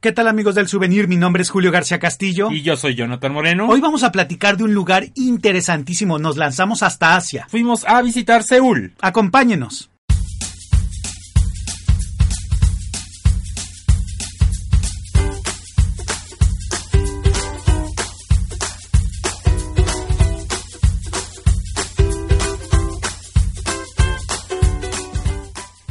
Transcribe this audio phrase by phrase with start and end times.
[0.00, 1.08] ¿Qué tal amigos del souvenir?
[1.08, 2.52] Mi nombre es Julio García Castillo.
[2.52, 3.66] Y yo soy Jonathan Moreno.
[3.68, 6.20] Hoy vamos a platicar de un lugar interesantísimo.
[6.20, 7.48] Nos lanzamos hasta Asia.
[7.50, 8.92] Fuimos a visitar Seúl.
[9.00, 9.90] Acompáñenos.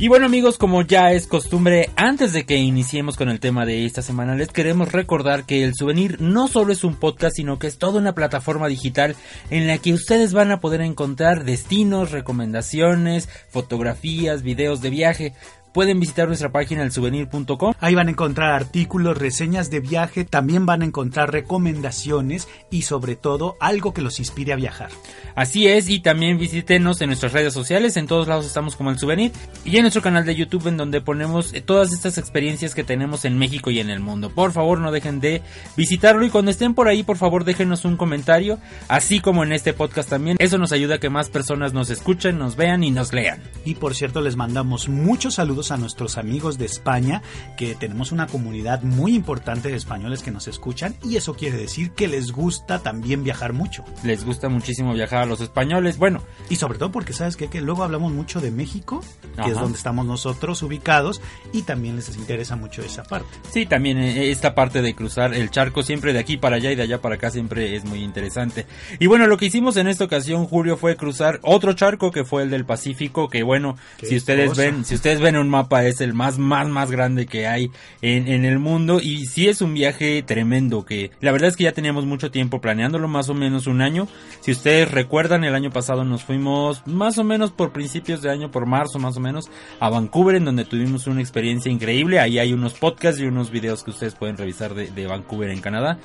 [0.07, 3.85] Y bueno amigos, como ya es costumbre, antes de que iniciemos con el tema de
[3.85, 7.67] esta semana, les queremos recordar que el souvenir no solo es un podcast, sino que
[7.67, 9.17] es toda una plataforma digital
[9.49, 15.33] en la que ustedes van a poder encontrar destinos, recomendaciones, fotografías, videos de viaje
[15.77, 17.75] pueden visitar nuestra página elsouvenir.com.
[17.79, 23.15] Ahí van a encontrar artículos, reseñas de viaje, también van a encontrar recomendaciones y sobre
[23.15, 24.89] todo algo que los inspire a viajar.
[25.35, 28.97] Así es, y también visítenos en nuestras redes sociales, en todos lados estamos como el
[28.97, 29.31] souvenir,
[29.65, 33.23] y en nuestro canal de YouTube en donde ponemos eh, todas estas experiencias que tenemos
[33.23, 34.31] en México y en el mundo.
[34.31, 35.43] Por favor, no dejen de
[35.75, 39.73] visitarlo y cuando estén por ahí, por favor, déjenos un comentario, así como en este
[39.73, 40.37] podcast también.
[40.39, 43.43] Eso nos ayuda a que más personas nos escuchen, nos vean y nos lean.
[43.63, 47.21] Y por cierto, les mandamos muchos saludos a nuestros amigos de España,
[47.57, 51.91] que tenemos una comunidad muy importante de españoles que nos escuchan y eso quiere decir
[51.91, 53.83] que les gusta también viajar mucho.
[54.03, 56.21] Les gusta muchísimo viajar a los españoles, bueno.
[56.49, 57.47] Y sobre todo porque sabes qué?
[57.49, 59.03] que luego hablamos mucho de México,
[59.43, 61.21] que es donde estamos nosotros ubicados
[61.53, 63.29] y también les interesa mucho esa parte.
[63.51, 66.75] Sí, también eh, esta parte de cruzar el charco siempre de aquí para allá y
[66.75, 68.65] de allá para acá siempre es muy interesante.
[68.99, 72.43] Y bueno, lo que hicimos en esta ocasión, Julio, fue cruzar otro charco que fue
[72.43, 76.13] el del Pacífico, que bueno, si ustedes ven, si ustedes ven un mapa es el
[76.13, 80.23] más, más, más grande que hay en, en el mundo y sí es un viaje
[80.23, 83.81] tremendo que la verdad es que ya teníamos mucho tiempo planeándolo, más o menos un
[83.81, 84.07] año.
[84.41, 88.51] Si ustedes recuerdan, el año pasado nos fuimos más o menos por principios de año,
[88.51, 92.19] por marzo más o menos, a Vancouver en donde tuvimos una experiencia increíble.
[92.19, 95.61] Ahí hay unos podcasts y unos videos que ustedes pueden revisar de, de Vancouver en
[95.61, 95.99] Canadá.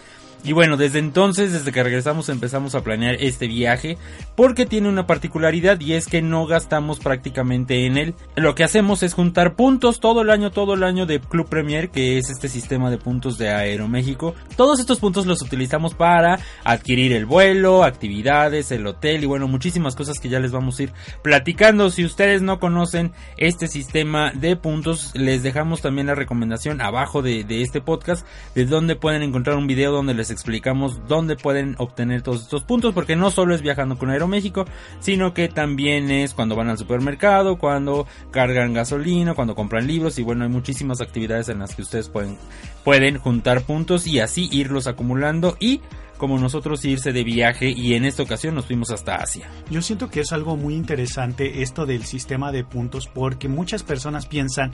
[0.45, 3.97] Y bueno, desde entonces, desde que regresamos, empezamos a planear este viaje
[4.35, 8.15] porque tiene una particularidad y es que no gastamos prácticamente en él.
[8.35, 11.91] Lo que hacemos es juntar puntos todo el año, todo el año de Club Premier,
[11.91, 14.35] que es este sistema de puntos de Aeroméxico.
[14.57, 19.95] Todos estos puntos los utilizamos para adquirir el vuelo, actividades, el hotel y bueno, muchísimas
[19.95, 20.93] cosas que ya les vamos a ir
[21.23, 21.89] platicando.
[21.89, 27.45] Si ustedes no conocen este sistema de puntos, les dejamos también la recomendación abajo de,
[27.45, 28.27] de este podcast
[28.57, 32.95] de donde pueden encontrar un video donde les explicamos dónde pueden obtener todos estos puntos,
[32.95, 34.65] porque no solo es viajando con Aeroméxico,
[35.01, 40.23] sino que también es cuando van al supermercado, cuando cargan gasolina, cuando compran libros y
[40.23, 42.37] bueno, hay muchísimas actividades en las que ustedes pueden,
[42.85, 45.81] pueden juntar puntos y así irlos acumulando y
[46.23, 49.51] como nosotros irse de viaje y en esta ocasión nos fuimos hasta Asia.
[49.73, 54.27] Yo siento que es algo muy interesante esto del sistema de puntos porque muchas personas
[54.27, 54.71] piensan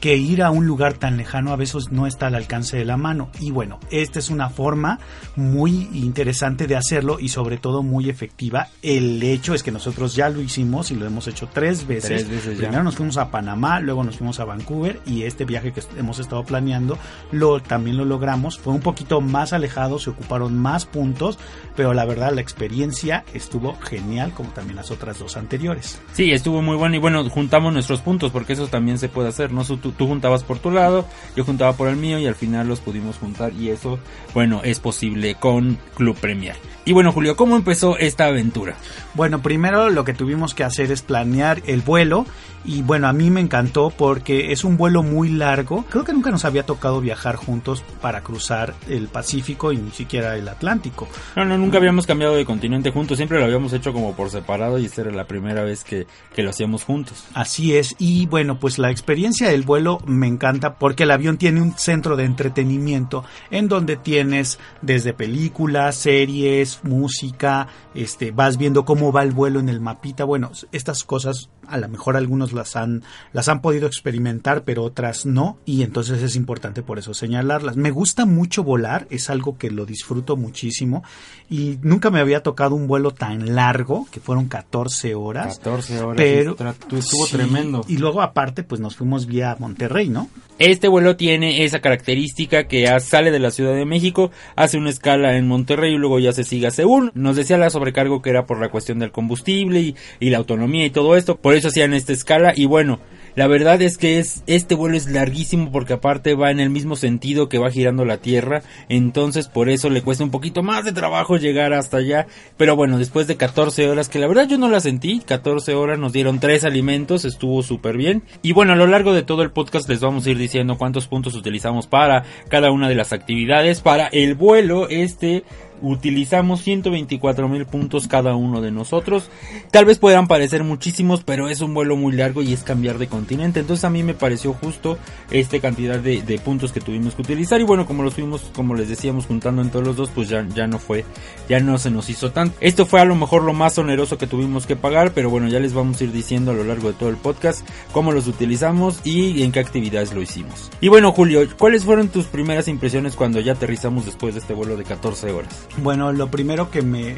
[0.00, 2.98] que ir a un lugar tan lejano a veces no está al alcance de la
[2.98, 4.98] mano y bueno, esta es una forma
[5.36, 8.68] muy interesante de hacerlo y sobre todo muy efectiva.
[8.82, 12.26] El hecho es que nosotros ya lo hicimos y lo hemos hecho tres veces.
[12.26, 12.64] Tres veces ya.
[12.64, 16.18] Primero nos fuimos a Panamá, luego nos fuimos a Vancouver y este viaje que hemos
[16.18, 16.98] estado planeando
[17.32, 18.58] lo también lo logramos.
[18.58, 21.38] Fue un poquito más alejado, se ocuparon más puntos,
[21.76, 26.00] pero la verdad la experiencia estuvo genial como también las otras dos anteriores.
[26.12, 29.52] Sí, estuvo muy bueno y bueno, juntamos nuestros puntos porque eso también se puede hacer,
[29.52, 29.64] ¿no?
[29.64, 31.06] Tú, tú juntabas por tu lado,
[31.36, 33.98] yo juntaba por el mío y al final los pudimos juntar y eso,
[34.34, 36.56] bueno, es posible con Club Premier.
[36.84, 38.76] Y bueno, Julio, ¿cómo empezó esta aventura?
[39.14, 42.24] Bueno, primero lo que tuvimos que hacer es planear el vuelo
[42.64, 45.84] y bueno, a mí me encantó porque es un vuelo muy largo.
[45.88, 50.36] Creo que nunca nos había tocado viajar juntos para cruzar el Pacífico y ni siquiera
[50.36, 51.08] el Atlántico.
[51.36, 54.78] No, no, nunca habíamos cambiado de continente juntos, siempre lo habíamos hecho como por separado
[54.78, 57.24] y esta era la primera vez que, que lo hacíamos juntos.
[57.34, 61.62] Así es, y bueno, pues la experiencia del vuelo me encanta porque el avión tiene
[61.62, 69.12] un centro de entretenimiento en donde tienes desde películas, series, música, este, vas viendo cómo
[69.12, 70.24] va el vuelo en el mapita.
[70.24, 75.26] Bueno, estas cosas a lo mejor algunos las han las han podido experimentar, pero otras
[75.26, 77.76] no, y entonces es importante por eso señalarlas.
[77.76, 81.02] Me gusta mucho volar, es algo que lo disfruto muchísimo
[81.48, 85.58] y nunca me había tocado un vuelo tan largo, que fueron 14 horas.
[85.58, 86.56] 14 horas, pero
[86.92, 87.84] estuvo sí, tremendo.
[87.88, 90.28] Y luego aparte pues nos fuimos vía Monterrey, ¿no?
[90.58, 95.36] Este vuelo tiene esa característica que sale de la Ciudad de México, hace una escala
[95.36, 97.12] en Monterrey y luego ya se sigue a Seúl.
[97.14, 100.84] Nos decía la sobrecargo que era por la cuestión del combustible y, y la autonomía
[100.84, 103.00] y todo esto, por eso hacían esta escala y bueno,
[103.36, 106.96] La verdad es que es este vuelo es larguísimo porque aparte va en el mismo
[106.96, 110.92] sentido que va girando la Tierra, entonces por eso le cuesta un poquito más de
[110.92, 112.26] trabajo llegar hasta allá,
[112.56, 115.98] pero bueno, después de 14 horas que la verdad yo no la sentí, 14 horas
[115.98, 118.24] nos dieron tres alimentos, estuvo súper bien.
[118.42, 121.06] Y bueno, a lo largo de todo el podcast les vamos a ir diciendo cuántos
[121.06, 123.80] puntos utilizamos para cada una de las actividades.
[123.80, 125.44] Para el vuelo, este
[125.82, 129.30] utilizamos 124 mil puntos cada uno de nosotros.
[129.70, 133.08] Tal vez puedan parecer muchísimos, pero es un vuelo muy largo y es cambiar de
[133.08, 133.60] continente.
[133.60, 134.98] Entonces a mí me pareció justo
[135.30, 137.60] esta cantidad de, puntos que tuvimos que utilizar.
[137.60, 140.46] Y bueno, como los fuimos, como les decíamos, juntando en todos los dos, pues ya,
[140.54, 141.04] ya no fue,
[141.48, 142.56] ya no se nos hizo tanto.
[142.60, 145.60] Esto fue a lo mejor lo más oneroso que tuvimos que pagar, pero bueno, ya
[145.60, 149.00] les vamos a ir diciendo a lo largo de todo el podcast cómo los utilizamos
[149.04, 150.70] y en qué actividades lo hicimos.
[150.80, 154.76] Y bueno, Julio, ¿cuáles fueron tus primeras impresiones cuando ya aterrizamos después de este vuelo
[154.76, 155.68] de 14 horas?
[155.78, 157.16] Bueno, lo primero que me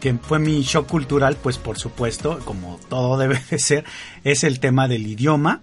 [0.00, 3.84] que fue mi shock cultural, pues por supuesto, como todo debe de ser,
[4.22, 5.62] es el tema del idioma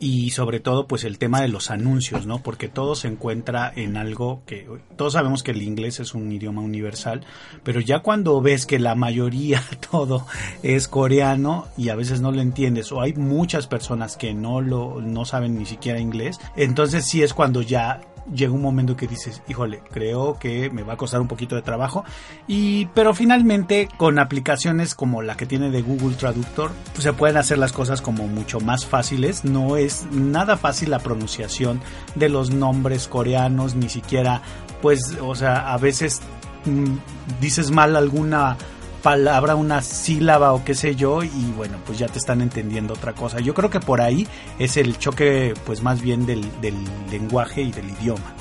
[0.00, 2.42] y sobre todo pues el tema de los anuncios, ¿no?
[2.42, 4.66] Porque todo se encuentra en algo que
[4.96, 7.26] todos sabemos que el inglés es un idioma universal,
[7.62, 10.26] pero ya cuando ves que la mayoría todo
[10.62, 15.00] es coreano y a veces no lo entiendes o hay muchas personas que no lo
[15.02, 18.00] no saben ni siquiera inglés, entonces sí es cuando ya
[18.32, 21.62] llega un momento que dices, híjole, creo que me va a costar un poquito de
[21.62, 22.04] trabajo.
[22.46, 27.36] Y, pero finalmente, con aplicaciones como la que tiene de Google Traductor, pues se pueden
[27.36, 29.44] hacer las cosas como mucho más fáciles.
[29.44, 31.80] No es nada fácil la pronunciación
[32.14, 34.42] de los nombres coreanos, ni siquiera,
[34.80, 36.20] pues, o sea, a veces
[36.64, 38.56] mm, dices mal alguna
[39.04, 43.12] palabra, una sílaba o qué sé yo, y bueno, pues ya te están entendiendo otra
[43.12, 43.38] cosa.
[43.38, 44.26] Yo creo que por ahí
[44.58, 46.74] es el choque, pues más bien del, del
[47.10, 48.32] lenguaje y del idioma.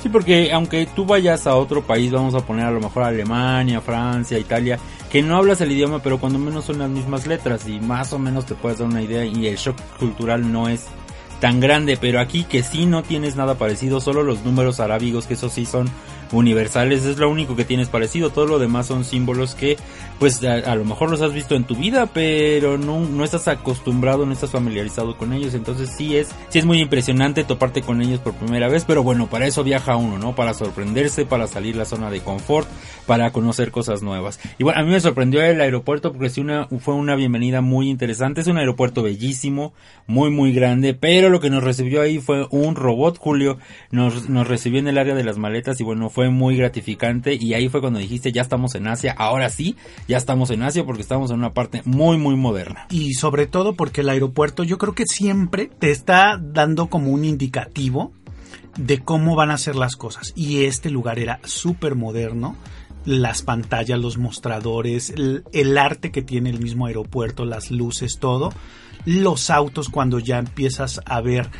[0.00, 3.80] Sí, porque aunque tú vayas a otro país, vamos a poner a lo mejor Alemania,
[3.80, 4.78] Francia, Italia,
[5.10, 8.18] que no hablas el idioma, pero cuando menos son las mismas letras y más o
[8.20, 10.86] menos te puedes dar una idea y el shock cultural no es
[11.40, 15.34] tan grande, pero aquí que sí no tienes nada parecido, solo los números arábigos, que
[15.34, 15.90] eso sí son
[16.32, 19.76] universales, es lo único que tienes parecido, todo lo demás son símbolos que
[20.18, 24.24] pues a, lo mejor los has visto en tu vida, pero no, no estás acostumbrado,
[24.24, 28.20] no estás familiarizado con ellos, entonces sí es, sí es muy impresionante toparte con ellos
[28.20, 30.36] por primera vez, pero bueno, para eso viaja uno, ¿no?
[30.36, 32.68] Para sorprenderse, para salir la zona de confort,
[33.06, 34.38] para conocer cosas nuevas.
[34.58, 37.90] Y bueno, a mí me sorprendió el aeropuerto porque sí una, fue una bienvenida muy
[37.90, 39.72] interesante, es un aeropuerto bellísimo,
[40.06, 43.58] muy muy grande, pero lo que nos recibió ahí fue un robot, Julio,
[43.90, 47.34] nos, nos recibió en el área de las maletas y bueno, fue fue muy gratificante
[47.34, 49.74] y ahí fue cuando dijiste ya estamos en Asia, ahora sí,
[50.06, 52.86] ya estamos en Asia porque estamos en una parte muy muy moderna.
[52.90, 57.24] Y sobre todo porque el aeropuerto yo creo que siempre te está dando como un
[57.24, 58.12] indicativo
[58.76, 62.56] de cómo van a ser las cosas y este lugar era súper moderno
[63.04, 68.52] las pantallas, los mostradores, el, arte que tiene el mismo aeropuerto, las luces, todo.
[69.04, 71.50] Los autos cuando ya empiezas a ver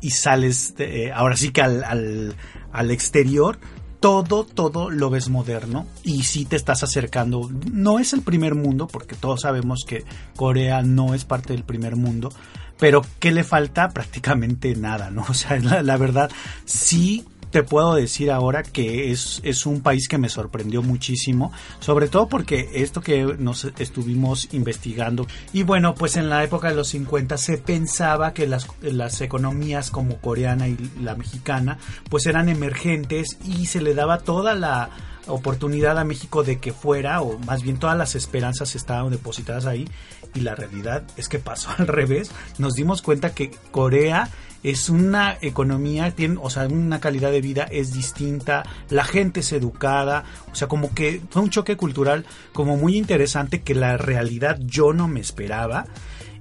[0.00, 2.34] y sales, eh, ahora sí que al, al,
[2.72, 3.58] al exterior,
[4.00, 7.50] todo, todo lo ves moderno y si te estás acercando.
[7.70, 10.04] No es el primer mundo, porque todos sabemos que
[10.36, 12.30] Corea no es parte del primer mundo,
[12.78, 13.88] pero ¿qué le falta?
[13.90, 15.24] Prácticamente nada, ¿no?
[15.28, 16.30] O sea, la verdad,
[16.64, 22.08] sí te puedo decir ahora que es, es un país que me sorprendió muchísimo, sobre
[22.08, 26.88] todo porque esto que nos estuvimos investigando, y bueno, pues en la época de los
[26.88, 31.78] 50 se pensaba que las, las economías como coreana y la mexicana,
[32.10, 34.90] pues eran emergentes y se le daba toda la
[35.26, 39.88] oportunidad a México de que fuera, o más bien todas las esperanzas estaban depositadas ahí,
[40.34, 42.30] y la realidad es que pasó al revés.
[42.58, 44.28] Nos dimos cuenta que Corea
[44.66, 49.52] es una economía, tiene, o sea, una calidad de vida es distinta, la gente es
[49.52, 54.58] educada, o sea, como que fue un choque cultural como muy interesante que la realidad
[54.60, 55.86] yo no me esperaba.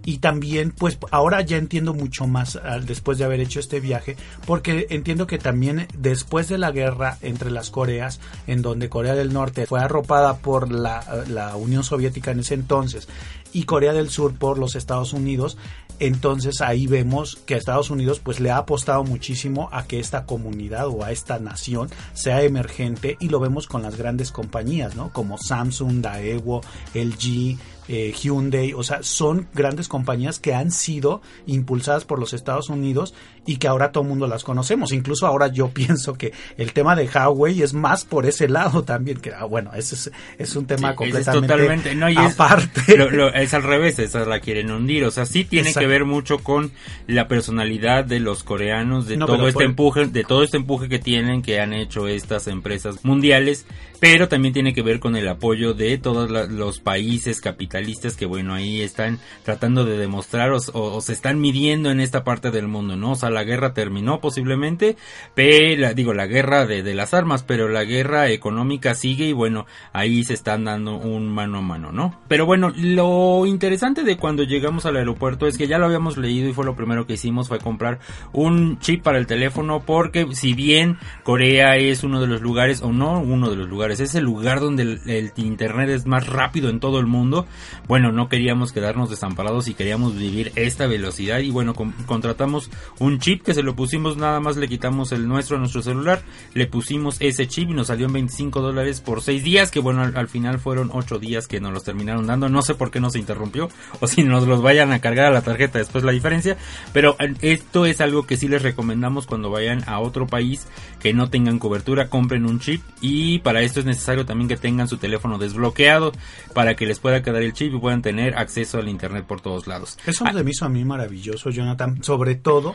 [0.08, 4.86] Y también pues ahora ya entiendo mucho más después de haber hecho este viaje porque
[4.92, 9.66] entiendo que también después de la guerra entre las Coreas en donde Corea del Norte
[9.66, 13.08] fue arropada por la, la Unión Soviética en ese entonces
[13.52, 15.58] y Corea del Sur por los Estados Unidos
[16.00, 20.26] entonces ahí vemos que a Estados Unidos pues le ha apostado muchísimo a que esta
[20.26, 25.12] comunidad o a esta nación sea emergente y lo vemos con las grandes compañías, ¿no?
[25.12, 26.62] Como Samsung, Daewoo,
[26.94, 32.70] LG, eh, Hyundai, o sea, son grandes compañías que han sido impulsadas por los Estados
[32.70, 33.14] Unidos
[33.46, 34.92] y que ahora todo el mundo las conocemos.
[34.92, 39.20] Incluso ahora yo pienso que el tema de Huawei es más por ese lado también,
[39.20, 42.82] que ah, bueno, ese es, es un tema completamente aparte.
[43.36, 46.72] Es, al revés, esa la quieren hundir, o sea, sí tiene que ver mucho con
[47.08, 51.42] la personalidad de los coreanos, de todo este empuje, de todo este empuje que tienen,
[51.42, 53.66] que han hecho estas empresas mundiales,
[54.00, 58.54] pero también tiene que ver con el apoyo de todos los países capitalistas que bueno,
[58.54, 63.12] ahí están tratando de demostrar o, se están midiendo en esta parte del mundo, ¿no?
[63.12, 64.98] O sea, la guerra terminó posiblemente,
[65.34, 69.66] pero, digo, la guerra de, de las armas, pero la guerra económica sigue y bueno,
[69.94, 72.20] ahí se están dando un mano a mano, ¿no?
[72.28, 76.50] Pero bueno, lo interesante de cuando llegamos al aeropuerto es que ya lo habíamos leído
[76.50, 78.00] y fue lo primero que hicimos fue comprar
[78.34, 82.92] un chip para el teléfono porque si bien Corea es uno de los lugares, o
[82.92, 86.80] no uno de los lugares, es el lugar donde el, internet es más rápido en
[86.80, 87.46] todo el mundo,
[87.88, 93.44] bueno, no queríamos quedarnos desamparados y queríamos vivir esta velocidad y bueno, contratamos un chip
[93.44, 96.24] que se lo pusimos, nada más le quitamos el nuestro a nuestro celular,
[96.54, 100.02] le pusimos ese chip y nos salió en 25 dólares por 6 días, que bueno,
[100.02, 103.10] al, final fueron 8 días que nos los terminaron dando, no sé por qué no
[103.10, 106.58] se interrumpió, o si nos los vayan a cargar a la tarjeta después la diferencia,
[106.94, 110.68] pero eh, esto es algo que sí les recomendamos cuando vayan a otro país
[111.06, 114.88] que no tengan cobertura, compren un chip y para esto es necesario también que tengan
[114.88, 116.12] su teléfono desbloqueado
[116.56, 119.68] para que les pueda quedar el chip y puedan tener acceso al internet por todos
[119.68, 120.00] lados.
[120.08, 122.74] Eso me hizo a mí maravilloso, Jonathan, sobre todo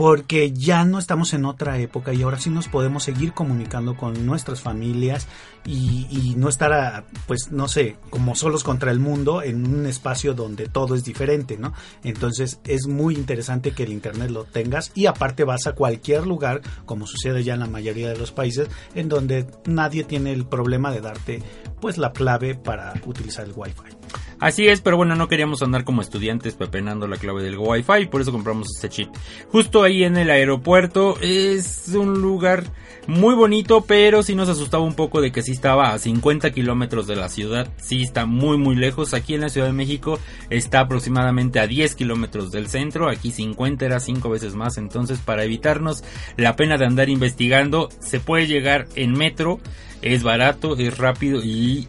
[0.00, 4.24] porque ya no estamos en otra época y ahora sí nos podemos seguir comunicando con
[4.24, 5.28] nuestras familias
[5.66, 10.68] y, no estar, pues no sé, como solos contra el mundo en un espacio donde
[10.68, 11.74] todo es diferente, ¿no?
[12.02, 16.62] Entonces es muy interesante que el Internet lo tengas y aparte vas a cualquier lugar,
[16.86, 20.92] como sucede ya en la mayoría de los países, en donde nadie tiene el problema
[20.92, 21.42] de darte
[21.78, 24.19] pues la clave para utilizar el Wi-Fi.
[24.40, 28.22] Así es, pero bueno, no queríamos andar como estudiantes pepenando la clave del Wi-Fi, por
[28.22, 29.10] eso compramos este chip.
[29.52, 32.64] Justo ahí en el aeropuerto es un lugar
[33.06, 37.06] muy bonito, pero sí nos asustaba un poco de que sí estaba a 50 kilómetros
[37.06, 39.12] de la ciudad, sí está muy muy lejos.
[39.12, 40.18] Aquí en la Ciudad de México
[40.48, 45.44] está aproximadamente a 10 kilómetros del centro, aquí 50 era 5 veces más, entonces para
[45.44, 46.02] evitarnos
[46.38, 49.60] la pena de andar investigando, se puede llegar en metro,
[50.00, 51.88] es barato, es rápido y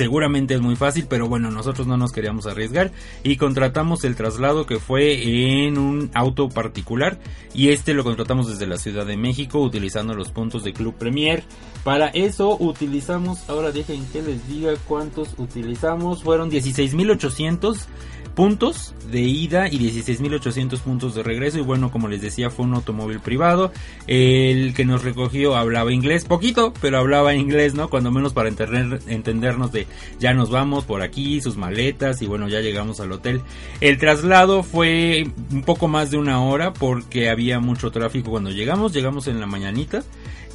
[0.00, 2.90] seguramente es muy fácil, pero bueno, nosotros no nos queríamos arriesgar
[3.22, 7.18] y contratamos el traslado que fue en un auto particular
[7.52, 11.44] y este lo contratamos desde la Ciudad de México utilizando los puntos de Club Premier.
[11.84, 17.84] Para eso utilizamos, ahora dejen que les diga cuántos utilizamos, fueron 16.800
[18.34, 21.58] puntos de ida y 16.800 puntos de regreso.
[21.58, 23.72] Y bueno, como les decía, fue un automóvil privado.
[24.06, 27.88] El que nos recogió hablaba inglés, poquito, pero hablaba inglés, ¿no?
[27.88, 29.86] Cuando menos para entender, entendernos de
[30.18, 33.42] ya nos vamos por aquí, sus maletas y bueno, ya llegamos al hotel.
[33.80, 38.92] El traslado fue un poco más de una hora porque había mucho tráfico cuando llegamos.
[38.92, 40.02] Llegamos en la mañanita.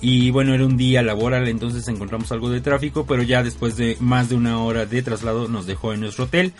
[0.01, 3.97] Y bueno, era un día laboral, entonces encontramos algo de tráfico, pero ya después de
[3.99, 6.53] más de una hora de traslado nos dejó en nuestro hotel.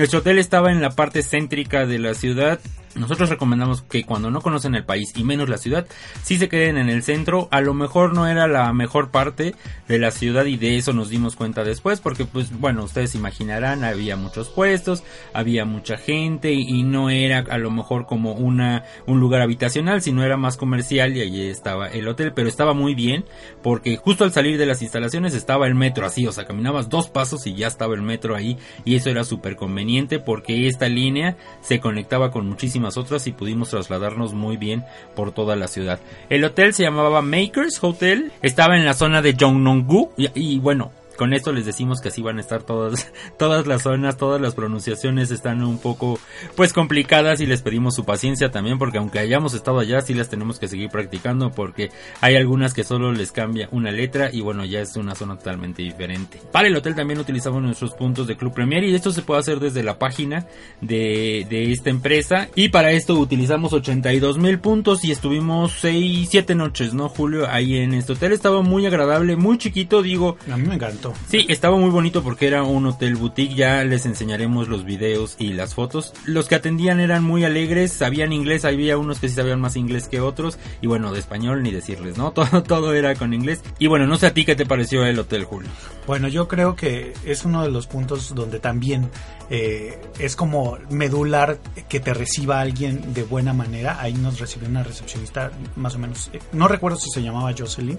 [0.00, 2.58] Nuestro hotel estaba en la parte céntrica de la ciudad
[2.94, 5.86] nosotros recomendamos que cuando no conocen el país y menos la ciudad,
[6.22, 7.48] sí se queden en el centro.
[7.50, 9.54] A lo mejor no era la mejor parte
[9.88, 13.84] de la ciudad y de eso nos dimos cuenta después porque pues bueno, ustedes imaginarán,
[13.84, 19.20] había muchos puestos, había mucha gente y no era a lo mejor como una un
[19.20, 23.24] lugar habitacional, sino era más comercial y allí estaba el hotel, pero estaba muy bien
[23.62, 27.08] porque justo al salir de las instalaciones estaba el metro así, o sea, caminabas dos
[27.08, 31.36] pasos y ya estaba el metro ahí y eso era súper conveniente porque esta línea
[31.60, 32.48] se conectaba con
[32.80, 34.84] muchísimas otras y pudimos trasladarnos muy bien
[35.14, 36.00] por toda la ciudad.
[36.28, 40.92] El hotel se llamaba Makers Hotel, estaba en la zona de Jongnong-gu y, y bueno,
[41.20, 44.54] con esto les decimos que así van a estar todas, todas las zonas, todas las
[44.54, 46.18] pronunciaciones están un poco
[46.56, 50.30] pues complicadas y les pedimos su paciencia también porque aunque hayamos estado allá sí las
[50.30, 51.90] tenemos que seguir practicando porque
[52.22, 55.82] hay algunas que solo les cambia una letra y bueno ya es una zona totalmente
[55.82, 56.40] diferente.
[56.52, 59.60] Para el hotel también utilizamos nuestros puntos de Club Premier y esto se puede hacer
[59.60, 60.46] desde la página
[60.80, 66.54] de, de esta empresa y para esto utilizamos 82 mil puntos y estuvimos 6, 7
[66.54, 67.46] noches, ¿no Julio?
[67.46, 70.38] Ahí en este hotel estaba muy agradable, muy chiquito, digo.
[70.50, 71.09] A mí me encantó.
[71.28, 75.52] Sí, estaba muy bonito porque era un hotel boutique, ya les enseñaremos los videos y
[75.52, 76.12] las fotos.
[76.24, 80.08] Los que atendían eran muy alegres, sabían inglés, había unos que sí sabían más inglés
[80.08, 82.32] que otros y bueno, de español ni decirles, ¿no?
[82.40, 83.60] Todo, todo era con inglés.
[83.78, 85.70] Y bueno, no sé a ti qué te pareció el hotel, Julio.
[86.06, 89.10] Bueno, yo creo que es uno de los puntos donde también
[89.50, 94.00] eh, es como medular que te reciba alguien de buena manera.
[94.00, 97.98] Ahí nos recibió una recepcionista más o menos, eh, no recuerdo si se llamaba Jocelyn.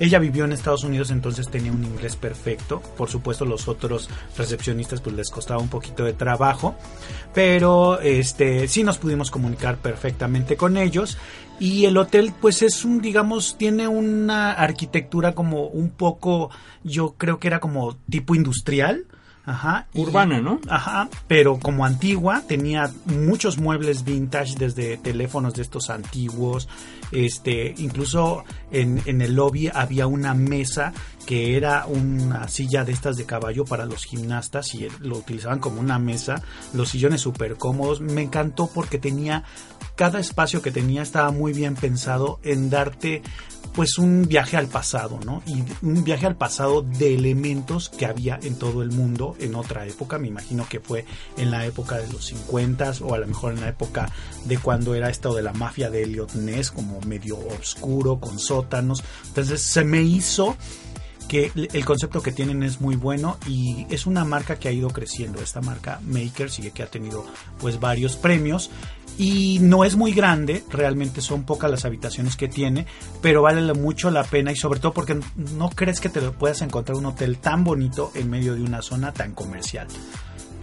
[0.00, 2.43] Ella vivió en Estados Unidos, entonces tenía un inglés perfecto.
[2.96, 6.74] Por supuesto, los otros recepcionistas pues les costaba un poquito de trabajo,
[7.32, 11.18] pero este sí nos pudimos comunicar perfectamente con ellos
[11.58, 16.50] y el hotel pues es un digamos tiene una arquitectura como un poco
[16.82, 19.06] yo creo que era como tipo industrial
[19.46, 19.88] Ajá.
[19.92, 20.58] Urbana, ¿no?
[20.68, 26.66] Ajá, pero como antigua, tenía muchos muebles vintage desde teléfonos de estos antiguos,
[27.12, 30.94] este, incluso en, en el lobby había una mesa
[31.26, 35.80] que era una silla de estas de caballo para los gimnastas y lo utilizaban como
[35.80, 39.44] una mesa, los sillones súper cómodos, me encantó porque tenía,
[39.96, 43.22] cada espacio que tenía estaba muy bien pensado en darte
[43.74, 45.42] pues un viaje al pasado, ¿no?
[45.46, 49.84] Y un viaje al pasado de elementos que había en todo el mundo en otra
[49.84, 51.04] época, me imagino que fue
[51.36, 54.10] en la época de los 50 o a lo mejor en la época
[54.44, 59.02] de cuando era esto de la mafia de Elliot Ness, como medio oscuro, con sótanos.
[59.26, 60.56] Entonces se me hizo
[61.28, 64.88] que el concepto que tienen es muy bueno y es una marca que ha ido
[64.90, 65.40] creciendo.
[65.40, 67.24] Esta marca Maker sigue que ha tenido
[67.58, 68.70] pues varios premios
[69.16, 72.86] y no es muy grande, realmente son pocas las habitaciones que tiene,
[73.22, 75.18] pero vale mucho la pena y sobre todo porque
[75.56, 79.12] no crees que te puedas encontrar un hotel tan bonito en medio de una zona
[79.12, 79.86] tan comercial.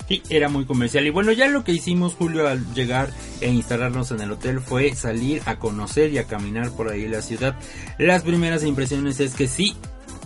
[0.07, 1.07] Sí, era muy comercial.
[1.07, 4.93] Y bueno, ya lo que hicimos, Julio, al llegar e instalarnos en el hotel fue
[4.93, 7.55] salir a conocer y a caminar por ahí la ciudad.
[7.97, 9.77] Las primeras impresiones es que sí,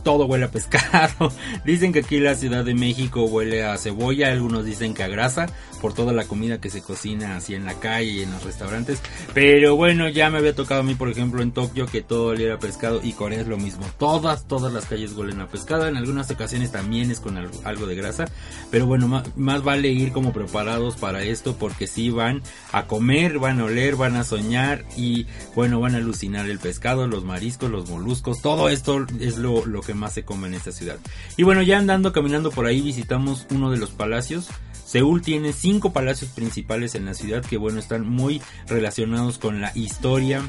[0.06, 1.34] todo huele a pescado.
[1.66, 5.48] dicen que aquí la Ciudad de México huele a cebolla, algunos dicen que a grasa
[5.86, 9.00] por toda la comida que se cocina así en la calle y en los restaurantes.
[9.36, 12.56] Pero bueno, ya me había tocado a mí, por ejemplo, en Tokio que todo oliera
[12.56, 13.86] a pescado y Corea es lo mismo.
[14.00, 15.88] Todas, todas las calles huelen a pescado.
[15.88, 18.26] En algunas ocasiones también es con algo, de grasa.
[18.72, 23.60] Pero bueno, más, vale ir como preparados para esto porque si van a comer, van
[23.60, 27.88] a oler, van a soñar y bueno, van a alucinar el pescado, los mariscos, los
[27.92, 28.42] moluscos.
[28.42, 30.98] Todo esto es lo, lo que más se come en esta ciudad.
[31.38, 34.50] Y bueno, ya andando, caminando por ahí, visitamos uno de los palacios.
[34.86, 39.72] Seúl tiene cinco palacios principales en la ciudad que bueno, están muy relacionados con la
[39.76, 40.44] historia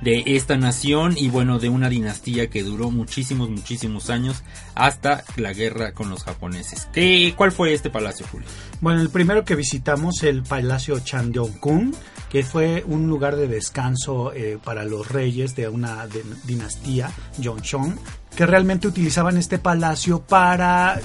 [0.00, 4.42] de esta nación y bueno, de una dinastía que duró muchísimos, muchísimos años
[4.74, 6.88] hasta la guerra con los japoneses.
[6.92, 8.46] ¿Qué, ¿Cuál fue este palacio, Julio?
[8.80, 11.94] Bueno, el primero que visitamos, el Palacio Chandeong-kun,
[12.28, 16.06] que fue un lugar de descanso eh, para los reyes de una
[16.44, 17.10] dinastía,
[17.42, 17.98] Joseon,
[18.36, 21.00] que realmente utilizaban este palacio para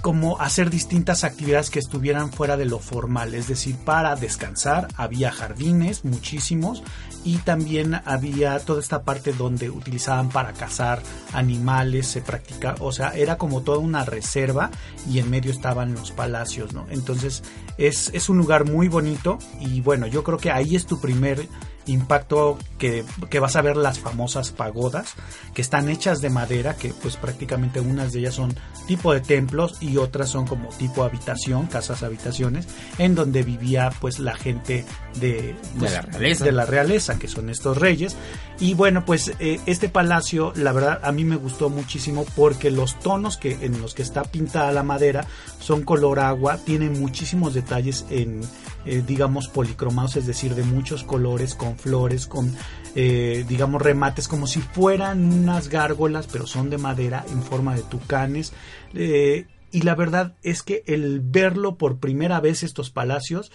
[0.00, 5.30] como hacer distintas actividades que estuvieran fuera de lo formal, es decir, para descansar, había
[5.30, 6.82] jardines, muchísimos,
[7.22, 13.10] y también había toda esta parte donde utilizaban para cazar animales, se practica, o sea,
[13.10, 14.70] era como toda una reserva
[15.08, 16.86] y en medio estaban los palacios, ¿no?
[16.90, 17.42] Entonces
[17.76, 21.46] es, es un lugar muy bonito y bueno, yo creo que ahí es tu primer
[21.86, 23.04] impacto que,
[23.40, 25.14] vas a ver las famosas pagodas
[25.54, 28.54] que están hechas de madera que pues prácticamente unas de ellas son
[28.86, 32.66] tipo de templos y otras son como tipo habitación casas habitaciones
[32.98, 34.84] en donde vivía pues la gente
[35.18, 36.44] de, pues, la realeza.
[36.44, 38.16] de la realeza que son estos reyes.
[38.58, 42.98] Y bueno pues eh, este palacio la verdad a mí me gustó muchísimo porque los
[42.98, 45.26] tonos que en los que está pintada la madera
[45.60, 48.40] son color agua tienen muchísimos detalles en
[48.86, 52.56] eh, digamos, policromados, es decir, de muchos colores, con flores, con,
[52.94, 57.82] eh, digamos, remates, como si fueran unas gárgolas, pero son de madera en forma de
[57.82, 58.54] tucanes.
[58.94, 63.52] Eh, y la verdad es que el verlo por primera vez estos palacios,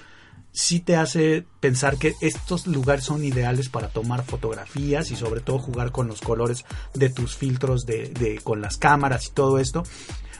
[0.51, 5.57] sí te hace pensar que estos lugares son ideales para tomar fotografías y sobre todo
[5.57, 9.83] jugar con los colores de tus filtros de, de, con las cámaras y todo esto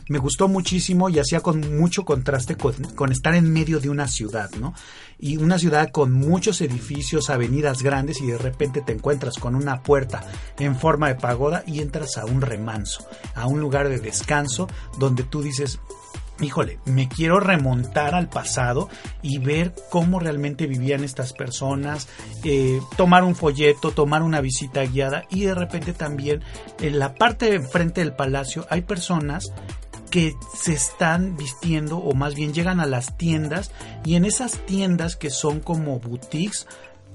[0.07, 4.51] me gustó muchísimo y hacía con mucho contraste con, estar en medio de una ciudad,
[4.59, 4.73] ¿no?
[5.17, 9.81] Y una ciudad con muchos edificios, avenidas grandes y de repente te encuentras con una
[9.81, 10.23] puerta
[10.59, 14.67] en forma de pagoda y entras a un remanso, a un lugar de descanso
[14.99, 15.79] donde tú dices,
[16.41, 18.89] híjole, me quiero remontar al pasado
[19.21, 22.07] y ver cómo realmente vivían estas personas,
[22.43, 26.41] eh, tomar un folleto, tomar una visita guiada y de repente también
[26.81, 29.53] en la parte de frente del palacio hay personas
[30.15, 33.71] que se están vistiendo o más bien llegan a las tiendas
[34.06, 36.67] y en esas tiendas que son como boutiques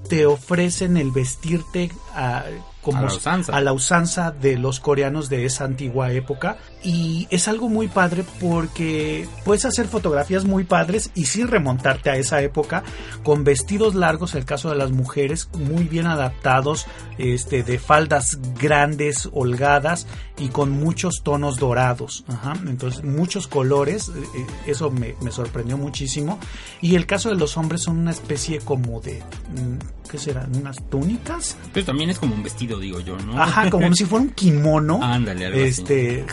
[0.07, 2.43] te ofrecen el vestirte a,
[2.83, 4.29] como a la, usanza.
[4.29, 9.87] de los coreanos de esa antigua época y es algo muy padre porque puedes hacer
[9.87, 12.83] fotografías muy padres y sí remontarte a esa época
[13.23, 19.29] con vestidos largos, el caso de las mujeres muy bien adaptados, este de faldas grandes,
[19.31, 22.25] holgadas y con muchos tonos dorados,
[22.65, 26.39] entonces muchos colores, eh, eh, eso me, me sorprendió muchísimo
[26.81, 30.53] y el caso de los hombres son una especie como de mm, ¿qué serán?
[30.55, 31.57] ¿Unas túnicas?
[31.73, 33.41] Pero también es como un vestido, digo yo, ¿no?
[33.41, 34.99] Ajá, como si fuera un kimono.
[35.01, 36.25] Ándale, algo este,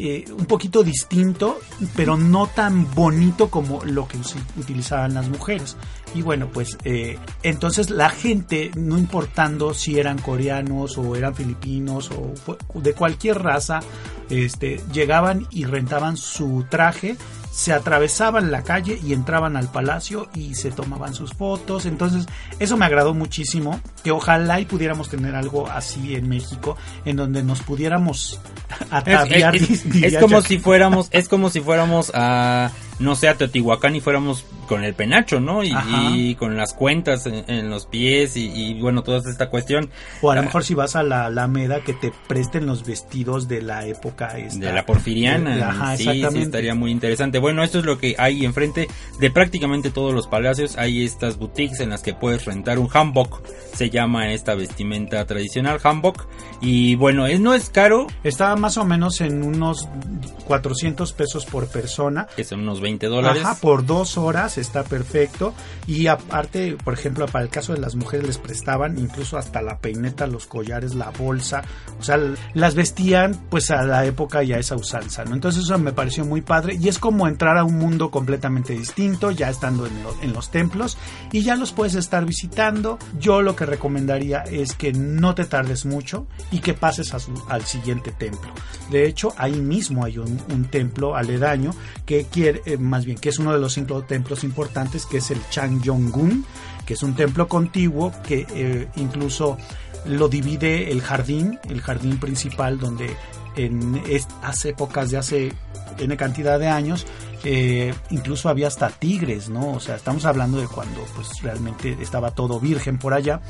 [0.00, 1.58] eh, un poquito distinto,
[1.96, 4.16] pero no tan bonito como lo que
[4.56, 5.76] utilizaban las mujeres.
[6.14, 12.12] Y bueno, pues eh, entonces la gente, no importando si eran coreanos o eran filipinos
[12.12, 13.80] o de cualquier raza,
[14.30, 17.16] este, llegaban y rentaban su traje
[17.58, 21.86] se atravesaban la calle y entraban al palacio y se tomaban sus fotos.
[21.86, 22.26] Entonces,
[22.60, 23.80] eso me agradó muchísimo.
[24.04, 28.40] Que ojalá y pudiéramos tener algo así en México, en donde nos pudiéramos
[28.92, 29.56] ataviar.
[29.56, 34.44] Es, como si fuéramos, es como si fuéramos a, no sé, a Teotihuacán y fuéramos
[34.66, 35.62] con el penacho, ¿no?
[35.64, 39.90] Y, con las cuentas en, los pies y, bueno, toda esta cuestión.
[40.20, 40.44] O a lo ah.
[40.44, 44.72] mejor si vas a la Alameda que te presten los vestidos de la época de
[44.72, 45.68] la porfiriana.
[45.70, 47.38] ajá, sí, sí, estaría muy interesante.
[47.38, 50.76] Bueno, esto es lo que hay enfrente de prácticamente todos los palacios.
[50.76, 53.42] Hay estas boutiques en las que puedes rentar un hanbok.
[53.74, 56.26] Se llama esta vestimenta tradicional hanbok.
[56.60, 58.06] Y bueno, es, no es caro.
[58.24, 59.88] Estaba más o menos en unos
[60.46, 62.26] 400 pesos por persona.
[62.36, 63.42] Que son unos 20 dólares.
[63.44, 65.54] Ajá, por dos horas está perfecto.
[65.86, 69.78] Y aparte, por ejemplo, para el caso de las mujeres les prestaban incluso hasta la
[69.78, 71.62] peineta, los collares, la bolsa.
[71.98, 72.18] O sea,
[72.54, 75.34] las vestían pues a la época y a esa usanza, ¿no?
[75.34, 76.76] Entonces eso me pareció muy padre.
[76.80, 80.96] Y es como entrar a un mundo completamente distinto, ya estando en, en los templos.
[81.32, 82.98] Y ya los puedes estar visitando.
[83.18, 87.12] Yo lo que recomendaría es que no te tardes mucho y que pases
[87.48, 88.52] al siguiente templo.
[88.90, 90.38] De hecho, ahí mismo hay un,
[90.70, 91.74] templo aledaño
[92.04, 95.30] que quiere, eh, más bien, que es uno de los cinco templos importantes que es
[95.30, 96.44] el Changyong-gun,
[96.86, 99.58] que es un templo contiguo que eh, incluso
[100.06, 103.14] lo divide el jardín, el jardín principal donde
[103.56, 105.52] en estas épocas de hace
[105.98, 107.06] N cantidad de años
[107.44, 109.72] eh, incluso había hasta tigres, ¿no?
[109.72, 113.40] O sea, estamos hablando de cuando pues realmente estaba todo virgen por allá.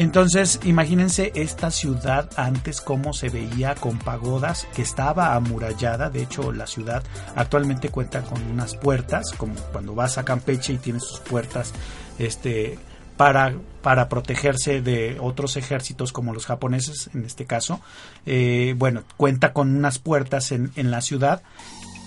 [0.00, 6.08] Entonces, imagínense esta ciudad antes cómo se veía con pagodas, que estaba amurallada.
[6.08, 7.02] De hecho, la ciudad
[7.36, 11.74] actualmente cuenta con unas puertas, como cuando vas a Campeche y tienes sus puertas,
[12.18, 12.78] este,
[13.18, 17.82] para, para protegerse de otros ejércitos como los japoneses en este caso.
[18.24, 21.42] Eh, bueno, cuenta con unas puertas en, en la ciudad